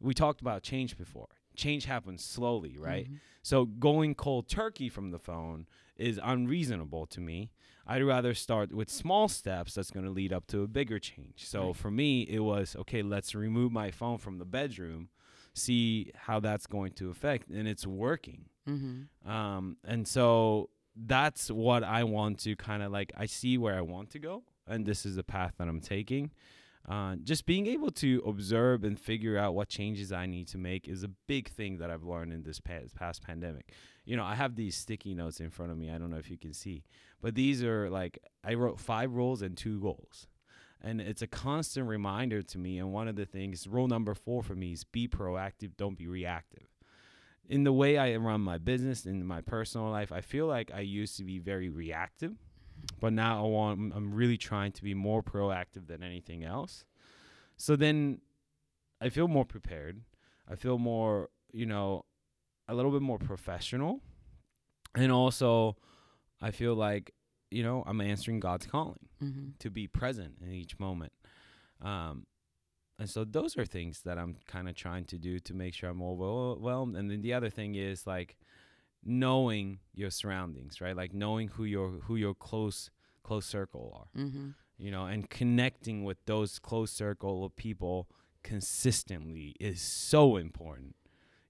we 0.00 0.14
talked 0.14 0.40
about 0.40 0.62
change 0.62 0.96
before. 0.96 1.28
Change 1.56 1.84
happens 1.84 2.24
slowly, 2.24 2.76
right? 2.78 3.10
Mhm. 3.10 3.20
So 3.42 3.64
going 3.66 4.14
cold 4.14 4.48
turkey 4.48 4.88
from 4.88 5.10
the 5.10 5.18
phone 5.18 5.66
is 5.96 6.18
unreasonable 6.22 7.06
to 7.06 7.20
me. 7.20 7.50
I'd 7.86 8.02
rather 8.04 8.32
start 8.34 8.72
with 8.72 8.88
small 8.88 9.28
steps 9.28 9.74
that's 9.74 9.90
going 9.90 10.04
to 10.04 10.10
lead 10.10 10.32
up 10.32 10.46
to 10.48 10.62
a 10.62 10.68
bigger 10.68 10.98
change. 10.98 11.44
So 11.46 11.66
Right. 11.68 11.76
for 11.76 11.90
me, 11.90 12.22
it 12.22 12.38
was 12.40 12.76
okay, 12.76 13.02
let's 13.02 13.34
remove 13.34 13.72
my 13.72 13.90
phone 13.90 14.18
from 14.18 14.38
the 14.38 14.44
bedroom, 14.44 15.08
see 15.54 16.10
how 16.14 16.40
that's 16.40 16.66
going 16.66 16.92
to 16.92 17.10
affect, 17.10 17.48
and 17.50 17.66
it's 17.68 17.86
working. 17.86 18.46
Mm-hmm. 18.68 19.28
Um, 19.28 19.76
and 19.84 20.06
so 20.06 20.70
that's 20.94 21.50
what 21.50 21.82
I 21.82 22.04
want 22.04 22.38
to 22.40 22.54
kind 22.56 22.82
of 22.82 22.92
like, 22.92 23.12
I 23.16 23.26
see 23.26 23.58
where 23.58 23.76
I 23.76 23.80
want 23.80 24.10
to 24.10 24.18
go, 24.18 24.44
and 24.66 24.86
this 24.86 25.04
is 25.04 25.16
the 25.16 25.24
path 25.24 25.54
that 25.58 25.68
I'm 25.68 25.80
taking. 25.80 26.30
Uh, 26.88 27.14
just 27.22 27.46
being 27.46 27.66
able 27.68 27.90
to 27.90 28.22
observe 28.26 28.82
and 28.82 28.98
figure 28.98 29.38
out 29.38 29.54
what 29.54 29.68
changes 29.68 30.10
I 30.12 30.26
need 30.26 30.48
to 30.48 30.58
make 30.58 30.88
is 30.88 31.04
a 31.04 31.10
big 31.28 31.48
thing 31.48 31.78
that 31.78 31.90
I've 31.90 32.02
learned 32.02 32.32
in 32.32 32.42
this 32.42 32.58
past, 32.58 32.96
past 32.96 33.22
pandemic. 33.22 33.72
You 34.04 34.16
know, 34.16 34.24
I 34.24 34.34
have 34.34 34.56
these 34.56 34.76
sticky 34.76 35.14
notes 35.14 35.38
in 35.38 35.50
front 35.50 35.70
of 35.70 35.78
me. 35.78 35.90
I 35.90 35.98
don't 35.98 36.10
know 36.10 36.16
if 36.16 36.30
you 36.30 36.38
can 36.38 36.52
see, 36.52 36.82
but 37.20 37.36
these 37.36 37.62
are 37.62 37.88
like 37.88 38.18
I 38.44 38.54
wrote 38.54 38.80
five 38.80 39.12
rules 39.12 39.42
and 39.42 39.56
two 39.56 39.80
goals. 39.80 40.26
And 40.84 41.00
it's 41.00 41.22
a 41.22 41.28
constant 41.28 41.86
reminder 41.86 42.42
to 42.42 42.58
me. 42.58 42.78
And 42.78 42.92
one 42.92 43.06
of 43.06 43.14
the 43.14 43.24
things, 43.24 43.68
rule 43.68 43.86
number 43.86 44.14
four 44.14 44.42
for 44.42 44.56
me 44.56 44.72
is 44.72 44.82
be 44.82 45.06
proactive, 45.06 45.76
don't 45.76 45.96
be 45.96 46.08
reactive. 46.08 46.64
In 47.48 47.62
the 47.62 47.72
way 47.72 47.98
I 47.98 48.16
run 48.16 48.40
my 48.40 48.58
business, 48.58 49.06
in 49.06 49.24
my 49.24 49.40
personal 49.40 49.90
life, 49.90 50.10
I 50.10 50.20
feel 50.20 50.46
like 50.46 50.72
I 50.74 50.80
used 50.80 51.16
to 51.18 51.24
be 51.24 51.38
very 51.38 51.68
reactive 51.68 52.34
but 53.02 53.12
now 53.12 53.44
I 53.44 53.48
want 53.48 53.92
I'm 53.96 54.14
really 54.14 54.38
trying 54.38 54.70
to 54.72 54.82
be 54.82 54.94
more 54.94 55.22
proactive 55.22 55.88
than 55.88 56.02
anything 56.04 56.44
else. 56.44 56.84
So 57.56 57.74
then 57.76 58.20
I 59.00 59.08
feel 59.08 59.26
more 59.26 59.44
prepared. 59.44 60.02
I 60.48 60.54
feel 60.54 60.78
more, 60.78 61.28
you 61.52 61.66
know, 61.66 62.04
a 62.68 62.74
little 62.76 62.92
bit 62.92 63.02
more 63.02 63.18
professional. 63.18 64.00
And 64.94 65.10
also 65.10 65.76
I 66.40 66.52
feel 66.52 66.74
like, 66.76 67.12
you 67.50 67.62
know, 67.64 67.82
I'm 67.88 68.00
answering 68.00 68.40
God's 68.40 68.66
calling 68.66 69.08
Mm-hmm. 69.22 69.48
to 69.60 69.70
be 69.70 69.86
present 69.86 70.32
in 70.40 70.52
each 70.52 70.78
moment. 70.78 71.12
Um 71.80 72.26
and 72.98 73.10
so 73.10 73.24
those 73.24 73.58
are 73.58 73.64
things 73.66 74.02
that 74.02 74.16
I'm 74.16 74.36
kind 74.46 74.68
of 74.68 74.74
trying 74.76 75.06
to 75.06 75.18
do 75.18 75.40
to 75.40 75.54
make 75.54 75.74
sure 75.74 75.90
I'm 75.90 76.02
overwhelmed. 76.02 76.94
And 76.96 77.10
then 77.10 77.20
the 77.22 77.34
other 77.34 77.50
thing 77.50 77.74
is 77.74 78.06
like 78.06 78.36
knowing 79.04 79.78
your 79.94 80.10
surroundings, 80.10 80.80
right? 80.80 80.96
Like 80.96 81.12
knowing 81.12 81.48
who 81.48 81.64
your 81.64 81.90
who 82.04 82.16
your 82.16 82.34
close 82.34 82.90
close 83.22 83.46
circle 83.46 83.92
are. 84.14 84.20
Mm-hmm. 84.20 84.50
You 84.78 84.90
know, 84.90 85.06
and 85.06 85.30
connecting 85.30 86.02
with 86.04 86.18
those 86.26 86.58
close 86.58 86.90
circle 86.90 87.44
of 87.44 87.54
people 87.56 88.08
consistently 88.42 89.54
is 89.60 89.80
so 89.80 90.36
important. 90.36 90.96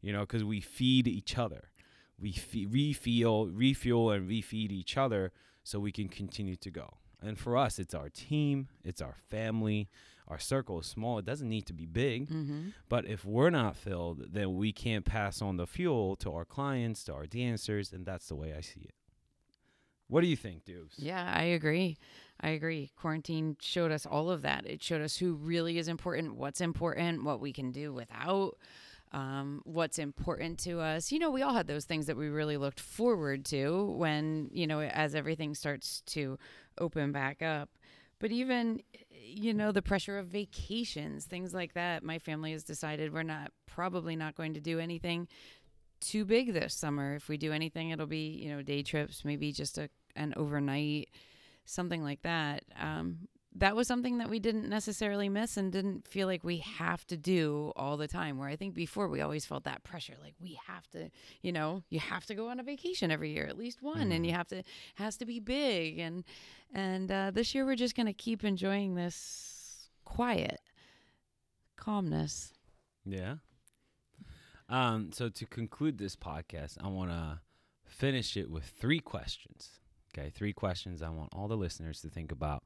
You 0.01 0.13
know, 0.13 0.21
because 0.21 0.45
we 0.45 0.61
feed 0.61 1.07
each 1.07 1.39
other, 1.39 1.71
we 2.19 2.33
fe- 2.33 2.67
refuel, 2.67 3.47
refuel, 3.49 4.11
and 4.11 4.29
refeed 4.29 4.73
each 4.73 4.97
other 4.97 5.33
so 5.63 5.79
we 5.79 5.93
can 5.93 6.09
continue 6.09 6.57
to 6.57 6.71
go. 6.71 6.95
And 7.23 7.39
for 7.39 7.57
us, 7.57 7.79
it's 7.79 7.95
our 7.95 8.09
team, 8.09 8.69
it's 8.85 9.01
our 9.01 9.15
family. 9.31 9.89
Our 10.33 10.39
circle 10.39 10.81
is 10.81 10.87
small. 10.87 11.19
It 11.19 11.27
doesn't 11.27 11.49
need 11.49 11.67
to 11.67 11.75
be 11.75 11.85
big. 11.85 12.31
Mm-hmm. 12.31 12.69
But 12.89 13.05
if 13.07 13.23
we're 13.23 13.51
not 13.51 13.77
filled, 13.77 14.33
then 14.33 14.57
we 14.57 14.73
can't 14.73 15.05
pass 15.05 15.43
on 15.43 15.59
the 15.59 15.67
fuel 15.67 16.17
to 16.17 16.33
our 16.33 16.47
clients, 16.47 17.05
to 17.05 17.13
our 17.13 17.27
dancers, 17.27 17.93
and 17.93 18.07
that's 18.07 18.29
the 18.29 18.35
way 18.35 18.55
I 18.57 18.63
see 18.63 18.81
it. 18.81 18.95
What 20.09 20.23
do 20.23 20.27
you 20.27 20.37
think, 20.37 20.65
Dubes? 20.65 20.95
Yeah, 20.97 21.31
I 21.35 21.43
agree. 21.43 21.99
I 22.41 22.49
agree. 22.51 22.93
Quarantine 22.97 23.59
showed 23.61 23.93
us 23.93 24.07
all 24.07 24.31
of 24.31 24.41
that. 24.41 24.65
It 24.65 24.83
showed 24.83 25.03
us 25.03 25.19
who 25.19 25.35
really 25.35 25.77
is 25.77 25.87
important, 25.87 26.37
what's 26.37 26.63
important, 26.63 27.25
what 27.25 27.41
we 27.41 27.53
can 27.53 27.71
do 27.71 27.93
without, 27.93 28.57
um, 29.13 29.61
what's 29.65 29.99
important 29.99 30.59
to 30.61 30.81
us. 30.81 31.13
You 31.13 31.19
know, 31.19 31.31
we 31.31 31.43
all 31.43 31.53
had 31.53 31.67
those 31.67 31.85
things 31.85 32.07
that 32.07 32.17
we 32.17 32.29
really 32.29 32.57
looked 32.57 32.81
forward 32.81 33.45
to 33.47 33.85
when, 33.99 34.49
you 34.51 34.67
know, 34.67 34.81
as 34.81 35.15
everything 35.15 35.55
starts 35.55 36.01
to 36.07 36.39
open 36.79 37.13
back 37.13 37.43
up. 37.43 37.69
But 38.23 38.31
even, 38.31 38.81
you 39.11 39.53
know, 39.53 39.73
the 39.73 39.83
pressure 39.83 40.17
of 40.17 40.29
vacations, 40.29 41.25
things 41.25 41.53
like 41.53 41.75
that. 41.75 42.05
My 42.05 42.21
family 42.21 42.53
has 42.53 42.63
decided 42.63 43.13
we're 43.13 43.25
not 43.25 43.51
probably 43.67 44.15
not 44.15 44.37
going 44.37 44.55
to 44.55 44.61
do 44.61 44.79
anything 44.79 45.27
too 46.01 46.25
big 46.25 46.53
this 46.53 46.73
summer. 46.73 47.17
If 47.17 47.29
we 47.29 47.37
do 47.37 47.53
anything, 47.53 47.91
it'll 47.91 48.07
be, 48.07 48.29
you 48.29 48.49
know, 48.49 48.63
day 48.63 48.85
trips, 48.85 49.25
maybe 49.25 49.51
just 49.51 49.77
a 49.77 49.91
an 50.15 50.35
overnight, 50.37 51.09
something 51.65 52.05
like 52.05 52.23
that. 52.23 52.63
Um, 52.81 53.27
that 53.55 53.77
was 53.77 53.87
something 53.87 54.19
that 54.19 54.31
we 54.31 54.39
didn't 54.39 54.69
necessarily 54.69 55.29
miss 55.29 55.57
and 55.59 55.71
didn't 55.71 56.09
feel 56.09 56.27
like 56.27 56.43
we 56.43 56.59
have 56.59 57.07
to 57.09 57.17
do 57.17 57.73
all 57.77 57.97
the 57.99 58.09
time. 58.09 58.39
Where 58.39 58.49
I 58.49 58.57
think 58.57 58.75
before 58.75 59.09
we 59.09 59.21
always 59.21 59.45
felt 59.45 59.65
that 59.65 59.85
pressure, 59.85 60.15
like 60.23 60.35
we 60.41 60.59
have 60.67 60.89
to, 60.93 61.11
you 61.43 61.53
know, 61.53 61.83
you 61.91 62.01
have 62.01 62.25
to 62.27 62.35
go 62.35 62.49
on 62.49 62.59
a 62.61 62.63
vacation 62.63 63.11
every 63.11 63.33
year, 63.33 63.47
at 63.47 63.59
least 63.59 63.83
one, 63.83 64.09
Mhm. 64.09 64.15
and 64.17 64.27
you 64.27 64.33
have 64.33 64.49
to 64.49 64.63
has 64.95 65.17
to 65.19 65.27
be 65.27 65.39
big. 65.39 65.99
And 65.99 66.25
and 66.73 67.11
uh, 67.13 67.31
this 67.31 67.55
year 67.55 67.67
we're 67.67 67.77
just 67.77 67.95
gonna 67.95 68.15
keep 68.15 68.43
enjoying 68.43 68.95
this 68.95 69.91
quiet 70.05 70.61
calmness. 71.77 72.53
Yeah. 73.05 73.37
Um, 74.69 75.13
so 75.13 75.29
to 75.29 75.47
conclude 75.47 75.99
this 75.99 76.17
podcast, 76.17 76.79
I 76.83 76.89
want 76.89 77.11
to 77.11 77.41
finish 77.85 78.37
it 78.37 78.51
with 78.51 78.65
three 78.65 79.01
questions. 79.01 79.81
Okay, 80.17 80.31
three 80.31 80.53
questions 80.53 81.03
I 81.03 81.09
want 81.11 81.31
all 81.35 81.49
the 81.49 81.57
listeners 81.57 82.01
to 82.03 82.09
think 82.09 82.33
about 82.33 82.65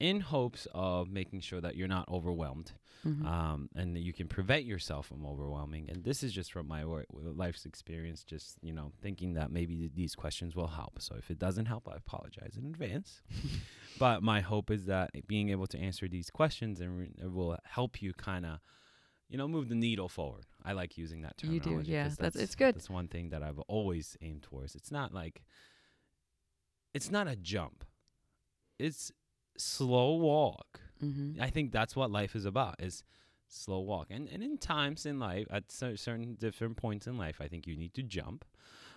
in 0.00 0.20
hopes 0.20 0.66
of 0.74 1.08
making 1.10 1.40
sure 1.40 1.60
that 1.60 1.76
you're 1.76 1.88
not 1.88 2.08
overwhelmed 2.08 2.72
Mhm. 3.04 3.24
um, 3.26 3.68
and 3.76 3.94
that 3.94 4.00
you 4.00 4.12
can 4.12 4.26
prevent 4.28 4.64
yourself 4.64 5.06
from 5.06 5.24
overwhelming. 5.26 5.88
And 5.90 6.02
this 6.04 6.22
is 6.22 6.32
just 6.32 6.52
from 6.52 6.66
my 6.66 6.82
life's 7.12 7.64
experience, 7.66 8.24
just, 8.24 8.56
you 8.62 8.72
know, 8.72 8.92
thinking 9.02 9.34
that 9.34 9.50
maybe 9.50 9.76
th- 9.76 9.92
these 9.94 10.14
questions 10.14 10.56
will 10.56 10.66
help. 10.68 11.00
So 11.02 11.14
if 11.16 11.30
it 11.30 11.38
doesn't 11.38 11.66
help, 11.66 11.86
I 11.88 11.96
apologize 11.96 12.56
in 12.56 12.64
advance. 12.66 13.20
but 13.98 14.22
my 14.22 14.40
hope 14.40 14.70
is 14.70 14.86
that 14.86 15.10
being 15.26 15.50
able 15.50 15.66
to 15.68 15.78
answer 15.78 16.08
these 16.08 16.30
questions 16.30 16.80
and 16.80 16.98
re- 16.98 17.14
it 17.18 17.30
will 17.30 17.58
help 17.64 18.00
you 18.02 18.12
kind 18.14 18.46
of 18.46 18.60
you 19.30 19.38
know, 19.38 19.48
move 19.48 19.68
the 19.70 19.74
needle 19.74 20.08
forward. 20.08 20.44
I 20.62 20.74
like 20.74 20.98
using 20.98 21.22
that 21.22 21.38
term. 21.38 21.50
You 21.52 21.58
do, 21.58 21.80
yeah. 21.84 22.04
'cause 22.04 22.16
That's- 22.18 22.42
it's 22.42 22.54
good. 22.54 22.74
That's 22.76 22.90
one 22.90 23.08
thing 23.08 23.30
that 23.30 23.42
I've 23.42 23.58
always 23.60 24.16
aimed 24.20 24.42
towards. 24.42 24.74
It's 24.76 24.92
not 24.92 25.12
like, 25.14 25.42
it's 26.92 27.10
not 27.10 27.26
a 27.26 27.34
jump. 27.34 27.84
It's 28.78 29.10
slow 29.56 30.16
walk. 30.16 30.80
Mhm. 31.02 31.40
I 31.40 31.50
think 31.50 31.72
that's 31.72 31.94
what 31.96 32.10
life 32.10 32.34
is 32.36 32.44
about. 32.44 32.80
Is 32.80 33.02
slow 33.48 33.80
walk. 33.80 34.08
And 34.10 34.28
and 34.28 34.42
in 34.42 34.58
times 34.58 35.06
in 35.06 35.18
life, 35.18 35.46
at 35.50 35.70
cer- 35.70 35.96
certain 35.96 36.34
different 36.34 36.76
points 36.76 37.06
in 37.06 37.16
life, 37.18 37.40
I 37.40 37.48
think 37.48 37.66
you 37.66 37.76
need 37.76 37.94
to 37.94 38.02
jump. 38.02 38.44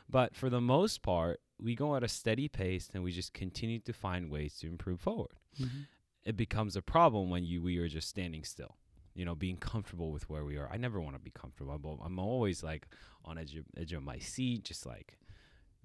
But 0.10 0.36
for 0.36 0.50
the 0.50 0.62
most 0.62 1.02
part, 1.02 1.42
we 1.60 1.76
go 1.76 1.96
at 1.96 2.04
a 2.04 2.08
steady 2.08 2.48
pace 2.48 2.90
and 2.94 3.04
we 3.04 3.12
just 3.12 3.34
continue 3.34 3.80
to 3.80 3.94
find 3.94 4.30
ways 4.32 4.58
to 4.60 4.68
improve 4.68 5.02
forward 5.02 5.36
Mhm. 5.60 5.88
it 6.24 6.38
becomes 6.38 6.76
a 6.76 6.82
problem 6.82 7.30
when 7.30 7.44
you 7.44 7.62
we 7.64 7.78
are 7.78 7.88
just 7.90 8.08
standing 8.08 8.44
still 8.44 8.78
you 9.16 9.26
know 9.26 9.34
being 9.34 9.58
comfortable 9.58 10.12
with 10.12 10.30
where 10.30 10.46
we 10.46 10.56
are 10.56 10.70
i 10.72 10.78
never 10.78 11.02
want 11.02 11.16
to 11.16 11.20
be 11.22 11.32
comfortable 11.32 11.72
I'm- 11.74 12.02
i'm 12.06 12.20
always 12.20 12.62
like 12.64 12.88
on 13.26 13.38
edge 13.40 13.56
of, 13.56 13.66
edge 13.76 13.92
of 13.94 14.04
my 14.04 14.20
seat 14.20 14.64
just 14.66 14.86
like 14.86 15.18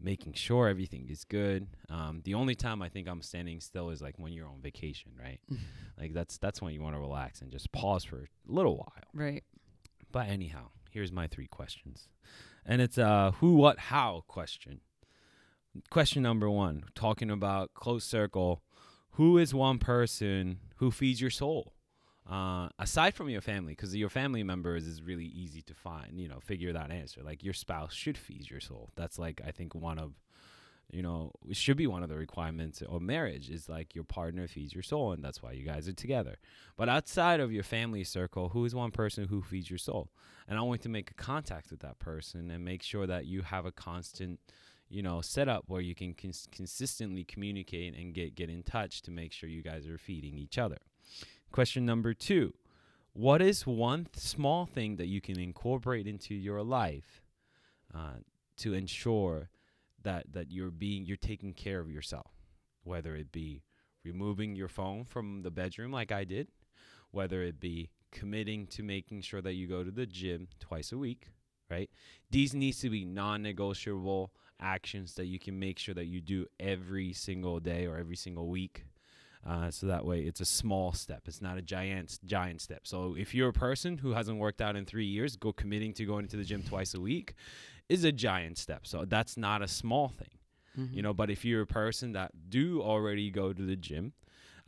making 0.02 0.32
sure 0.34 0.68
everything 0.68 1.06
is 1.08 1.24
good. 1.24 1.66
Um, 1.88 2.20
the 2.24 2.34
only 2.34 2.54
time 2.54 2.82
i 2.82 2.88
think 2.88 3.08
i'm 3.08 3.22
standing 3.22 3.60
still 3.60 3.90
is 3.90 4.00
like 4.02 4.18
when 4.18 4.32
you're 4.32 4.48
on 4.48 4.60
vacation 4.60 5.12
right? 5.18 5.40
Like 5.98 6.12
that's 6.14 6.38
that's 6.38 6.60
when 6.60 6.74
you 6.74 6.82
want 6.82 6.94
to 6.96 7.00
relax 7.00 7.40
and 7.40 7.50
just 7.52 7.70
pause 7.72 8.04
for 8.04 8.16
a 8.16 8.52
little 8.52 8.76
while. 8.76 8.92
Right. 9.14 9.44
but 10.10 10.28
anyhow 10.28 10.68
here's 10.90 11.12
my 11.12 11.26
three 11.26 11.46
questions. 11.46 12.08
And 12.66 12.80
it's 12.82 12.98
a 12.98 13.32
who 13.38 13.54
what 13.56 13.78
how 13.78 14.24
question. 14.28 14.80
Question 15.90 16.22
number 16.22 16.50
one 16.50 16.84
talking 16.94 17.30
about 17.30 17.72
close 17.74 18.04
circle 18.04 18.62
who 19.12 19.38
is 19.38 19.54
one 19.54 19.78
person 19.78 20.58
who 20.76 20.90
feeds 20.90 21.20
your 21.20 21.30
soul 21.30 21.72
uh, 22.28 22.68
aside 22.78 23.14
from 23.14 23.28
your 23.28 23.40
family 23.40 23.72
because 23.72 23.94
your 23.96 24.08
family 24.08 24.42
members 24.42 24.86
is 24.86 25.02
really 25.02 25.24
easy 25.24 25.60
to 25.62 25.74
find 25.74 26.20
you 26.20 26.28
know 26.28 26.38
figure 26.40 26.72
that 26.72 26.90
answer. 26.90 27.20
Like 27.22 27.42
your 27.42 27.54
spouse 27.54 27.92
should 27.92 28.16
feed 28.16 28.48
your 28.50 28.60
soul. 28.60 28.90
That's 28.96 29.18
like 29.18 29.40
i 29.46 29.50
think 29.50 29.74
one 29.74 29.98
of 29.98 30.14
you 30.90 31.02
know 31.02 31.32
it 31.48 31.56
should 31.56 31.76
be 31.76 31.86
one 31.86 32.02
of 32.02 32.08
the 32.08 32.16
requirements 32.16 32.82
of 32.82 33.02
marriage 33.02 33.50
is 33.50 33.68
like 33.68 33.94
your 33.94 34.04
partner 34.04 34.46
feeds 34.46 34.74
your 34.74 34.82
soul 34.82 35.12
and 35.12 35.24
that's 35.24 35.42
why 35.42 35.52
you 35.52 35.64
guys 35.64 35.88
are 35.88 35.92
together. 35.92 36.36
But 36.76 36.88
outside 36.88 37.40
of 37.40 37.52
your 37.52 37.64
family 37.64 38.04
circle 38.04 38.50
who 38.50 38.64
is 38.64 38.74
one 38.74 38.92
person 38.92 39.26
who 39.26 39.42
feeds 39.42 39.68
your 39.68 39.78
soul? 39.78 40.10
And 40.46 40.58
i 40.58 40.62
want 40.62 40.82
to 40.82 40.88
make 40.88 41.10
a 41.10 41.14
contact 41.14 41.70
with 41.70 41.80
that 41.80 41.98
person 41.98 42.50
and 42.50 42.64
make 42.64 42.82
sure 42.82 43.06
that 43.06 43.26
you 43.26 43.42
have 43.42 43.66
a 43.66 43.72
constant 43.72 44.38
you 44.88 45.02
know 45.02 45.20
setup 45.22 45.64
where 45.66 45.80
you 45.80 45.94
can 45.94 46.14
cons- 46.14 46.46
consistently 46.52 47.24
communicate 47.24 47.96
and 47.96 48.14
get 48.14 48.36
get 48.36 48.48
in 48.48 48.62
touch 48.62 49.02
to 49.02 49.10
make 49.10 49.32
sure 49.32 49.48
you 49.48 49.62
guys 49.62 49.88
are 49.88 49.98
feeding 49.98 50.36
each 50.36 50.58
other 50.58 50.78
question 51.52 51.86
number 51.86 52.14
two. 52.14 52.54
What 53.12 53.42
is 53.42 53.66
one 53.66 54.06
th- 54.06 54.16
small 54.16 54.66
thing 54.66 54.96
that 54.96 55.06
you 55.06 55.20
can 55.20 55.38
incorporate 55.38 56.06
into 56.06 56.34
your 56.34 56.62
life 56.62 57.22
uh, 57.94 58.20
to 58.58 58.72
ensure 58.72 59.50
that 60.02 60.32
that 60.32 60.50
you're 60.50 60.70
being 60.70 61.04
you're 61.06 61.16
taking 61.16 61.52
care 61.52 61.80
of 61.80 61.90
yourself? 61.90 62.32
Whether 62.84 63.14
it 63.16 63.30
be 63.30 63.62
removing 64.04 64.56
your 64.56 64.68
phone 64.68 65.04
from 65.04 65.42
the 65.42 65.50
bedroom 65.50 65.92
like 65.92 66.10
I 66.10 66.24
did 66.24 66.48
whether 67.12 67.42
it 67.42 67.60
be 67.60 67.90
committing 68.10 68.66
to 68.66 68.82
making 68.82 69.20
sure 69.20 69.40
that 69.40 69.52
you 69.52 69.68
go 69.68 69.84
to 69.84 69.90
the 69.90 70.06
gym 70.06 70.48
twice 70.58 70.90
a 70.90 70.98
week 70.98 71.28
right? 71.72 71.88
These 72.30 72.54
needs 72.54 72.80
to 72.80 72.90
be 72.90 73.04
non-negotiable 73.04 74.32
actions 74.60 75.14
that 75.14 75.24
you 75.24 75.38
can 75.38 75.58
make 75.58 75.78
sure 75.78 75.94
that 75.94 76.04
you 76.04 76.20
do 76.20 76.46
every 76.60 77.12
single 77.14 77.60
day 77.60 77.86
or 77.86 77.96
every 77.96 78.16
single 78.16 78.48
week 78.48 78.84
uh, 79.46 79.70
so 79.70 79.86
that 79.86 80.04
way 80.04 80.20
it's 80.20 80.40
a 80.40 80.44
small 80.44 80.92
step 80.92 81.22
it's 81.26 81.40
not 81.42 81.56
a 81.58 81.62
giant 81.62 82.18
giant 82.24 82.60
step 82.60 82.80
so 82.84 83.14
if 83.18 83.34
you're 83.34 83.48
a 83.48 83.52
person 83.52 83.98
who 83.98 84.12
hasn't 84.12 84.38
worked 84.38 84.60
out 84.60 84.76
in 84.76 84.84
three 84.84 85.04
years 85.06 85.36
go 85.36 85.52
committing 85.52 85.92
to 85.92 86.04
going 86.04 86.26
to 86.28 86.36
the 86.36 86.44
gym 86.44 86.62
twice 86.62 86.94
a 86.94 87.00
week 87.00 87.34
is 87.88 88.04
a 88.04 88.12
giant 88.12 88.56
step 88.58 88.86
so 88.86 89.04
that's 89.04 89.36
not 89.36 89.62
a 89.62 89.68
small 89.68 90.08
thing 90.08 90.28
Mhm. 90.78 90.94
you 90.94 91.02
know 91.02 91.12
but 91.12 91.28
if 91.28 91.44
you're 91.44 91.62
a 91.62 91.66
person 91.66 92.12
that 92.12 92.30
do 92.48 92.80
already 92.80 93.30
go 93.30 93.52
to 93.52 93.62
the 93.62 93.76
gym 93.76 94.12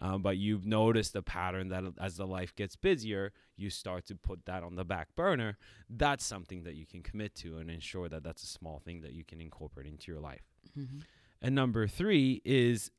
um, 0.01 0.23
but 0.23 0.37
you've 0.37 0.67
noticed 0.67 1.15
a 1.17 1.23
pattern 1.23 1.69
that 1.69 1.85
as 1.99 2.17
the 2.17 2.27
life 2.27 2.55
gets 2.55 2.77
busier 2.77 3.33
you 3.57 3.71
start 3.71 4.05
to 4.07 4.15
put 4.17 4.45
that 4.45 4.63
on 4.63 4.75
the 4.75 4.85
back 4.85 5.15
burner 5.17 5.57
that's 5.89 6.23
something 6.25 6.65
that 6.65 6.75
you 6.75 6.85
can 6.85 7.01
commit 7.03 7.35
to 7.37 7.57
and 7.59 7.71
ensure 7.71 8.09
that 8.11 8.23
that's 8.23 8.43
a 8.43 8.47
small 8.47 8.81
thing 8.85 9.01
that 9.01 9.13
you 9.15 9.25
can 9.25 9.41
incorporate 9.41 9.87
into 9.87 10.11
your 10.13 10.21
life 10.21 10.43
Mhm. 10.77 11.05
and 11.41 11.55
number 11.55 11.87
three 11.87 12.43
is 12.45 12.91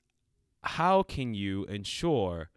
how 0.65 1.03
can 1.03 1.33
you 1.33 1.65
ensure 1.65 2.49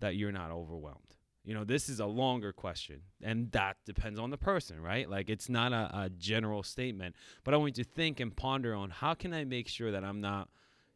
that 0.00 0.16
you're 0.16 0.32
not 0.32 0.50
overwhelmed? 0.50 1.00
You 1.44 1.54
know 1.54 1.64
this 1.64 1.88
is 1.88 2.00
a 2.00 2.06
longer 2.06 2.52
question 2.52 3.02
and 3.22 3.52
that 3.52 3.76
depends 3.84 4.18
on 4.18 4.30
the 4.30 4.36
person 4.38 4.80
right? 4.80 5.08
Like 5.08 5.30
it's 5.30 5.48
not 5.48 5.72
a, 5.72 5.90
a 6.04 6.10
general 6.10 6.62
statement 6.64 7.14
but 7.44 7.54
i 7.54 7.56
want 7.56 7.78
you 7.78 7.84
to 7.84 7.90
think 7.90 8.18
and 8.18 8.34
ponder 8.34 8.74
on 8.74 8.90
how 8.90 9.14
can 9.14 9.32
i 9.32 9.44
make 9.44 9.68
sure 9.68 9.92
that 9.92 10.02
i'm 10.02 10.20
not 10.20 10.48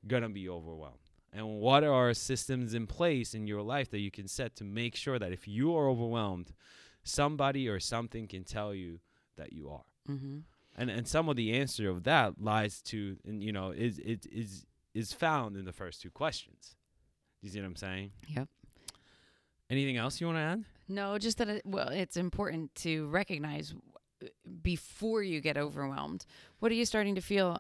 gonna 0.09 0.29
be 0.29 0.49
overwhelmed? 0.49 0.97
And 1.33 1.61
what 1.61 1.85
are 1.85 2.13
systems 2.15 2.75
in 2.75 2.89
place 2.89 3.33
in 3.35 3.47
your 3.47 3.63
life 3.63 3.91
that 3.91 4.01
you 4.01 4.11
can 4.11 4.27
set 4.27 4.57
to 4.57 4.65
make 4.65 4.97
sure 4.97 5.19
that 5.21 5.31
if 5.33 5.47
you 5.47 5.77
are 5.77 5.89
overwhelmed 5.89 6.53
somebody 7.05 7.69
or 7.69 7.79
something 7.79 8.27
can 8.27 8.43
tell 8.45 8.75
you 8.75 8.99
that 9.37 9.53
you 9.53 9.71
are? 9.71 9.85
Mhm. 10.09 10.43
and 10.77 10.91
and 10.91 11.07
some 11.07 11.29
of 11.29 11.37
the 11.37 11.53
answer 11.53 11.89
of 11.89 12.03
that 12.05 12.41
lies 12.41 12.83
to 12.83 13.17
and 13.25 13.43
you 13.45 13.53
know 13.53 13.71
is 13.71 13.99
is 14.01 14.27
is 14.27 14.67
is 14.95 15.13
found 15.13 15.57
in 15.57 15.65
the 15.65 15.73
first 15.73 16.01
two 16.03 16.11
questions 16.11 16.77
do 17.41 17.47
you 17.47 17.53
see 17.53 17.61
what 17.61 17.67
i'm 17.67 17.77
saying 17.77 18.11
Yep. 18.29 18.49
anything 19.69 19.97
else 19.97 20.21
you 20.21 20.27
want 20.27 20.37
to 20.39 20.43
add 20.43 20.65
No, 20.89 21.19
just 21.19 21.39
that 21.39 21.49
it, 21.49 21.63
well, 21.65 21.89
it's 21.89 22.17
important 22.17 22.75
to 22.77 23.07
recognize 23.09 23.73
uh, 24.23 24.27
before 24.63 25.23
you 25.23 25.41
get 25.41 25.57
overwhelmed. 25.57 26.27
What 26.59 26.73
are 26.73 26.75
you 26.75 26.85
starting 26.85 27.15
to 27.15 27.21
feel 27.21 27.59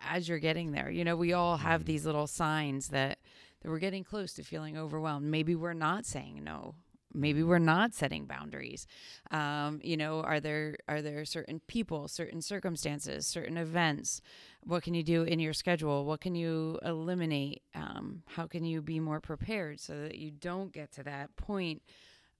as 0.00 0.28
you're 0.28 0.38
getting 0.38 0.70
there? 0.72 0.88
You 0.90 1.04
know, 1.04 1.16
we 1.16 1.32
all 1.32 1.56
have 1.56 1.82
Mhm. 1.82 1.86
these 1.86 2.06
little 2.06 2.26
signs 2.28 2.88
that 2.88 3.18
that 3.60 3.68
we're 3.70 3.80
getting 3.80 4.04
close 4.04 4.32
to 4.34 4.44
feeling 4.44 4.76
overwhelmed. 4.78 5.26
Maybe 5.26 5.56
we're 5.56 5.72
not 5.88 6.06
saying 6.06 6.44
no. 6.44 6.76
Maybe 7.12 7.42
we're 7.42 7.58
not 7.58 7.92
setting 7.94 8.26
boundaries. 8.26 8.86
Um, 9.32 9.80
you 9.82 9.96
know, 9.96 10.20
are 10.22 10.38
there 10.38 10.76
are 10.86 11.02
there 11.02 11.24
certain 11.24 11.58
people, 11.66 12.06
certain 12.06 12.40
circumstances, 12.42 13.26
certain 13.26 13.56
events? 13.56 14.20
What 14.64 14.82
can 14.82 14.94
you 14.94 15.02
do 15.02 15.22
in 15.22 15.40
your 15.40 15.52
schedule? 15.52 16.04
What 16.04 16.20
can 16.20 16.34
you 16.34 16.78
eliminate? 16.84 17.62
Um, 17.74 18.22
how 18.26 18.46
can 18.46 18.64
you 18.64 18.82
be 18.82 19.00
more 19.00 19.20
prepared 19.20 19.80
so 19.80 20.02
that 20.02 20.16
you 20.16 20.30
don't 20.30 20.72
get 20.72 20.92
to 20.92 21.02
that 21.04 21.34
point 21.36 21.82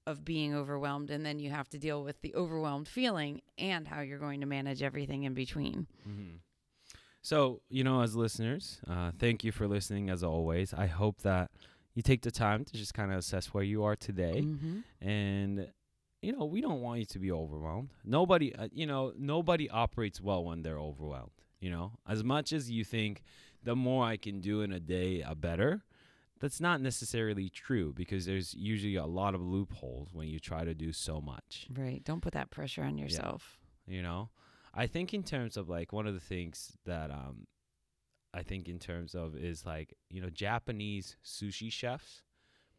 of 0.05 0.25
being 0.25 0.55
overwhelmed 0.55 1.11
and 1.11 1.25
then 1.25 1.39
you 1.39 1.49
have 1.51 1.69
to 1.69 1.77
deal 1.77 2.03
with 2.03 2.19
the 2.21 2.33
overwhelmed 2.35 2.87
feeling 2.87 3.41
and 3.57 3.87
how 3.87 4.01
you're 4.01 4.19
going 4.19 4.41
to 4.41 4.47
manage 4.47 4.81
everything 4.81 5.23
in 5.23 5.33
between. 5.33 5.87
Mm-hmm. 6.07 6.37
So, 7.21 7.61
you 7.69 7.83
know, 7.83 8.01
as 8.01 8.15
listeners, 8.15 8.79
uh, 8.87 9.11
thank 9.19 9.43
you 9.43 9.51
for 9.51 9.67
listening 9.67 10.09
as 10.09 10.23
always. 10.23 10.73
I 10.73 10.87
hope 10.87 11.21
that 11.21 11.51
you 11.93 12.01
take 12.01 12.21
the 12.21 12.31
time 12.31 12.63
to 12.65 12.73
just 12.73 12.93
kind 12.93 13.11
of 13.11 13.19
assess 13.19 13.47
where 13.47 13.63
you 13.63 13.83
are 13.83 13.95
today. 13.95 14.41
Mm-hmm. 14.45 15.07
And, 15.07 15.67
you 16.21 16.31
know, 16.31 16.45
we 16.45 16.61
don't 16.61 16.81
want 16.81 16.99
you 16.99 17.05
to 17.05 17.19
be 17.19 17.31
overwhelmed. 17.31 17.89
Nobody, 18.05 18.55
uh, 18.55 18.69
you 18.71 18.85
know, 18.85 19.13
nobody 19.17 19.69
operates 19.69 20.21
well 20.21 20.43
when 20.43 20.63
they're 20.63 20.79
overwhelmed. 20.79 21.31
You 21.59 21.69
know, 21.69 21.91
as 22.07 22.23
much 22.23 22.53
as 22.53 22.69
you 22.69 22.83
think 22.83 23.23
the 23.63 23.75
more 23.75 24.05
I 24.05 24.17
can 24.17 24.39
do 24.39 24.61
in 24.61 24.71
a 24.71 24.79
day, 24.79 25.21
a 25.21 25.35
better, 25.35 25.83
that's 26.39 26.61
not 26.61 26.81
necessarily 26.81 27.49
true 27.49 27.93
because 27.93 28.25
there's 28.25 28.53
usually 28.53 28.95
a 28.95 29.05
lot 29.05 29.35
of 29.35 29.41
loopholes 29.41 30.13
when 30.13 30.27
you 30.27 30.39
try 30.39 30.63
to 30.63 30.73
do 30.73 30.93
so 30.93 31.19
much. 31.19 31.67
Right. 31.73 32.03
Don't 32.03 32.21
put 32.21 32.33
that 32.33 32.49
pressure 32.49 32.83
on 32.83 32.97
yourself. 32.97 33.59
Yeah. 33.87 33.95
You 33.95 34.03
know, 34.03 34.29
I 34.73 34.87
think 34.87 35.13
in 35.13 35.23
terms 35.23 35.57
of 35.57 35.67
like 35.67 35.91
one 35.91 36.07
of 36.07 36.13
the 36.13 36.19
things 36.19 36.77
that 36.85 37.11
um 37.11 37.47
I 38.33 38.43
think 38.43 38.69
in 38.69 38.79
terms 38.79 39.15
of 39.15 39.35
is 39.35 39.65
like, 39.65 39.95
you 40.09 40.21
know, 40.21 40.29
Japanese 40.29 41.17
sushi 41.25 41.71
chefs 41.71 42.21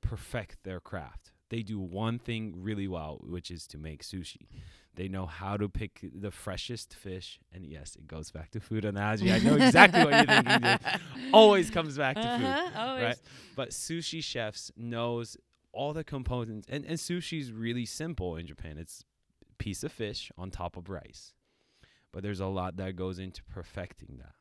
perfect 0.00 0.62
their 0.62 0.80
craft. 0.80 1.32
They 1.50 1.62
do 1.62 1.80
one 1.80 2.18
thing 2.18 2.54
really 2.56 2.86
well, 2.86 3.18
which 3.22 3.50
is 3.50 3.66
to 3.68 3.78
make 3.78 4.02
sushi. 4.04 4.46
They 4.94 5.08
know 5.08 5.26
how 5.26 5.56
to 5.56 5.68
pick 5.68 6.00
the 6.12 6.30
freshest 6.30 6.94
fish. 6.94 7.38
And 7.52 7.64
yes, 7.64 7.96
it 7.96 8.06
goes 8.06 8.30
back 8.30 8.50
to 8.52 8.60
food 8.60 8.84
analogy. 8.84 9.32
I 9.32 9.38
know 9.38 9.54
exactly 9.54 10.04
what 10.04 10.12
you're 10.14 10.42
thinking. 10.42 10.64
It 10.64 10.80
always 11.32 11.70
comes 11.70 11.96
back 11.96 12.16
to 12.16 12.22
food. 12.22 12.44
Uh-huh, 12.44 12.88
always. 12.88 13.04
Right. 13.04 13.18
But 13.56 13.70
sushi 13.70 14.22
chefs 14.22 14.72
knows 14.76 15.36
all 15.72 15.92
the 15.92 16.02
components 16.02 16.66
and, 16.68 16.84
and 16.84 16.98
sushi 16.98 17.40
is 17.40 17.52
really 17.52 17.86
simple 17.86 18.36
in 18.36 18.46
Japan. 18.46 18.76
It's 18.78 19.04
piece 19.58 19.84
of 19.84 19.92
fish 19.92 20.32
on 20.36 20.50
top 20.50 20.76
of 20.76 20.90
rice. 20.90 21.34
But 22.12 22.24
there's 22.24 22.40
a 22.40 22.46
lot 22.46 22.76
that 22.78 22.96
goes 22.96 23.20
into 23.20 23.44
perfecting 23.44 24.16
that. 24.18 24.34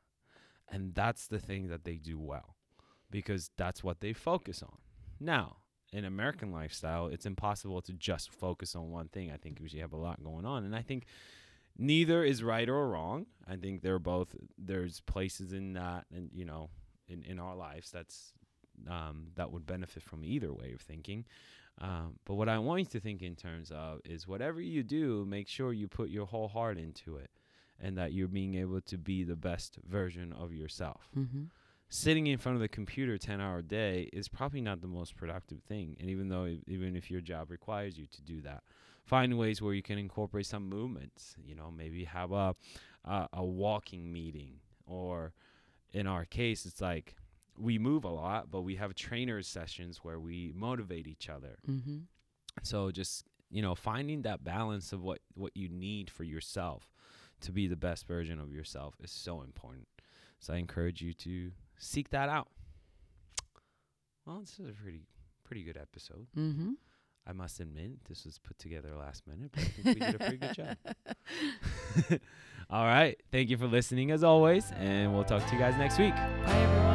And 0.71 0.95
that's 0.95 1.27
the 1.27 1.39
thing 1.39 1.67
that 1.67 1.83
they 1.83 1.95
do 1.95 2.19
well 2.19 2.55
because 3.11 3.51
that's 3.57 3.83
what 3.83 3.99
they 4.01 4.13
focus 4.13 4.63
on. 4.63 4.77
Now, 5.19 5.57
in 5.91 6.05
American 6.05 6.51
lifestyle, 6.51 7.07
it's 7.07 7.25
impossible 7.25 7.81
to 7.81 7.93
just 7.93 8.31
focus 8.31 8.75
on 8.75 8.91
one 8.91 9.07
thing. 9.07 9.31
I 9.31 9.37
think 9.37 9.59
we 9.61 9.79
have 9.79 9.93
a 9.93 9.97
lot 9.97 10.23
going 10.23 10.45
on. 10.45 10.63
And 10.63 10.75
I 10.75 10.81
think 10.81 11.05
neither 11.77 12.23
is 12.23 12.43
right 12.43 12.67
or 12.69 12.89
wrong. 12.89 13.25
I 13.47 13.55
think 13.55 13.81
they're 13.81 13.99
both 13.99 14.35
there's 14.57 14.99
places 15.01 15.53
in 15.53 15.73
that 15.73 16.05
and 16.13 16.29
you 16.33 16.45
know, 16.45 16.69
in, 17.07 17.23
in 17.23 17.39
our 17.39 17.55
lives 17.55 17.91
that's 17.91 18.33
um, 18.87 19.27
that 19.35 19.51
would 19.51 19.65
benefit 19.65 20.03
from 20.03 20.23
either 20.23 20.53
way 20.53 20.73
of 20.73 20.81
thinking. 20.81 21.25
Um, 21.81 22.15
but 22.25 22.35
what 22.35 22.49
I 22.49 22.59
want 22.59 22.81
you 22.81 22.85
to 22.87 22.99
think 22.99 23.21
in 23.21 23.35
terms 23.35 23.71
of 23.71 24.01
is 24.03 24.27
whatever 24.27 24.59
you 24.59 24.83
do, 24.83 25.25
make 25.25 25.47
sure 25.47 25.71
you 25.71 25.87
put 25.87 26.09
your 26.09 26.25
whole 26.25 26.49
heart 26.49 26.77
into 26.77 27.15
it 27.15 27.29
and 27.81 27.97
that 27.97 28.11
you're 28.11 28.27
being 28.27 28.55
able 28.55 28.81
to 28.81 28.97
be 28.97 29.23
the 29.23 29.37
best 29.37 29.79
version 29.87 30.33
of 30.33 30.53
yourself. 30.53 31.09
Mm-hmm. 31.17 31.43
Sitting 31.91 32.27
in 32.27 32.37
front 32.37 32.55
of 32.55 32.61
the 32.61 32.67
computer 32.67 33.17
10 33.17 33.41
hour 33.41 33.59
a 33.59 33.63
day 33.63 34.09
is 34.13 34.27
probably 34.27 34.61
not 34.61 34.81
the 34.81 34.87
most 34.87 35.15
productive 35.15 35.63
thing. 35.63 35.97
And 35.99 36.09
even 36.09 36.29
though, 36.29 36.45
even 36.67 36.95
if 36.95 37.09
your 37.09 37.21
job 37.21 37.49
requires 37.49 37.97
you 37.97 38.05
to 38.05 38.21
do 38.21 38.41
that, 38.41 38.63
find 39.03 39.37
ways 39.39 39.59
where 39.59 39.73
you 39.73 39.81
can 39.81 39.97
incorporate 39.97 40.45
some 40.45 40.69
movements. 40.69 41.35
You 41.43 41.55
know, 41.55 41.71
maybe 41.75 42.03
have 42.03 42.31
a, 42.31 42.55
a, 43.05 43.27
a 43.33 43.43
walking 43.43 44.13
meeting, 44.13 44.59
or 44.85 45.33
in 45.91 46.05
our 46.05 46.25
case, 46.25 46.67
it's 46.67 46.79
like 46.79 47.15
we 47.57 47.79
move 47.79 48.03
a 48.03 48.09
lot, 48.09 48.51
but 48.51 48.61
we 48.61 48.75
have 48.75 48.93
trainers 48.93 49.47
sessions 49.47 49.99
where 50.03 50.19
we 50.19 50.53
motivate 50.55 51.07
each 51.07 51.27
other. 51.27 51.57
Mm-hmm. 51.67 51.97
So 52.61 52.91
just 52.91 53.25
you 53.51 53.61
know, 53.61 53.73
finding 53.73 54.21
that 54.21 54.43
balance 54.43 54.93
of 54.93 55.01
what 55.01 55.19
what 55.33 55.55
you 55.55 55.69
need 55.69 56.09
for 56.09 56.23
yourself 56.23 56.87
to 57.41 57.51
be 57.51 57.67
the 57.67 57.75
best 57.75 58.07
version 58.07 58.39
of 58.39 58.51
yourself 58.51 58.95
is 59.03 59.11
so 59.11 59.41
important. 59.41 59.87
So 60.39 60.53
I 60.53 60.57
encourage 60.57 61.01
you 61.01 61.13
to 61.15 61.51
seek 61.79 62.09
that 62.09 62.29
out. 62.29 62.47
Well, 64.25 64.41
this 64.41 64.59
is 64.59 64.69
a 64.69 64.73
pretty 64.73 65.01
pretty 65.43 65.63
good 65.63 65.77
episode. 65.77 66.27
Mm-hmm. 66.37 66.73
I 67.25 67.33
must 67.33 67.59
admit, 67.59 68.03
this 68.07 68.25
was 68.25 68.39
put 68.39 68.57
together 68.57 68.89
last 68.95 69.27
minute, 69.27 69.51
but 69.53 69.63
I 69.63 69.65
think 69.65 69.85
we 69.85 70.05
did 70.05 70.15
a 70.15 70.19
pretty 70.19 70.37
good 70.37 70.55
job. 70.55 70.77
All 72.69 72.85
right. 72.85 73.19
Thank 73.31 73.49
you 73.49 73.57
for 73.57 73.67
listening 73.67 74.11
as 74.11 74.23
always, 74.23 74.71
and 74.77 75.13
we'll 75.13 75.23
talk 75.23 75.45
to 75.47 75.53
you 75.53 75.59
guys 75.59 75.75
next 75.77 75.97
week. 75.99 76.15
Bye, 76.15 76.35
everyone. 76.47 76.88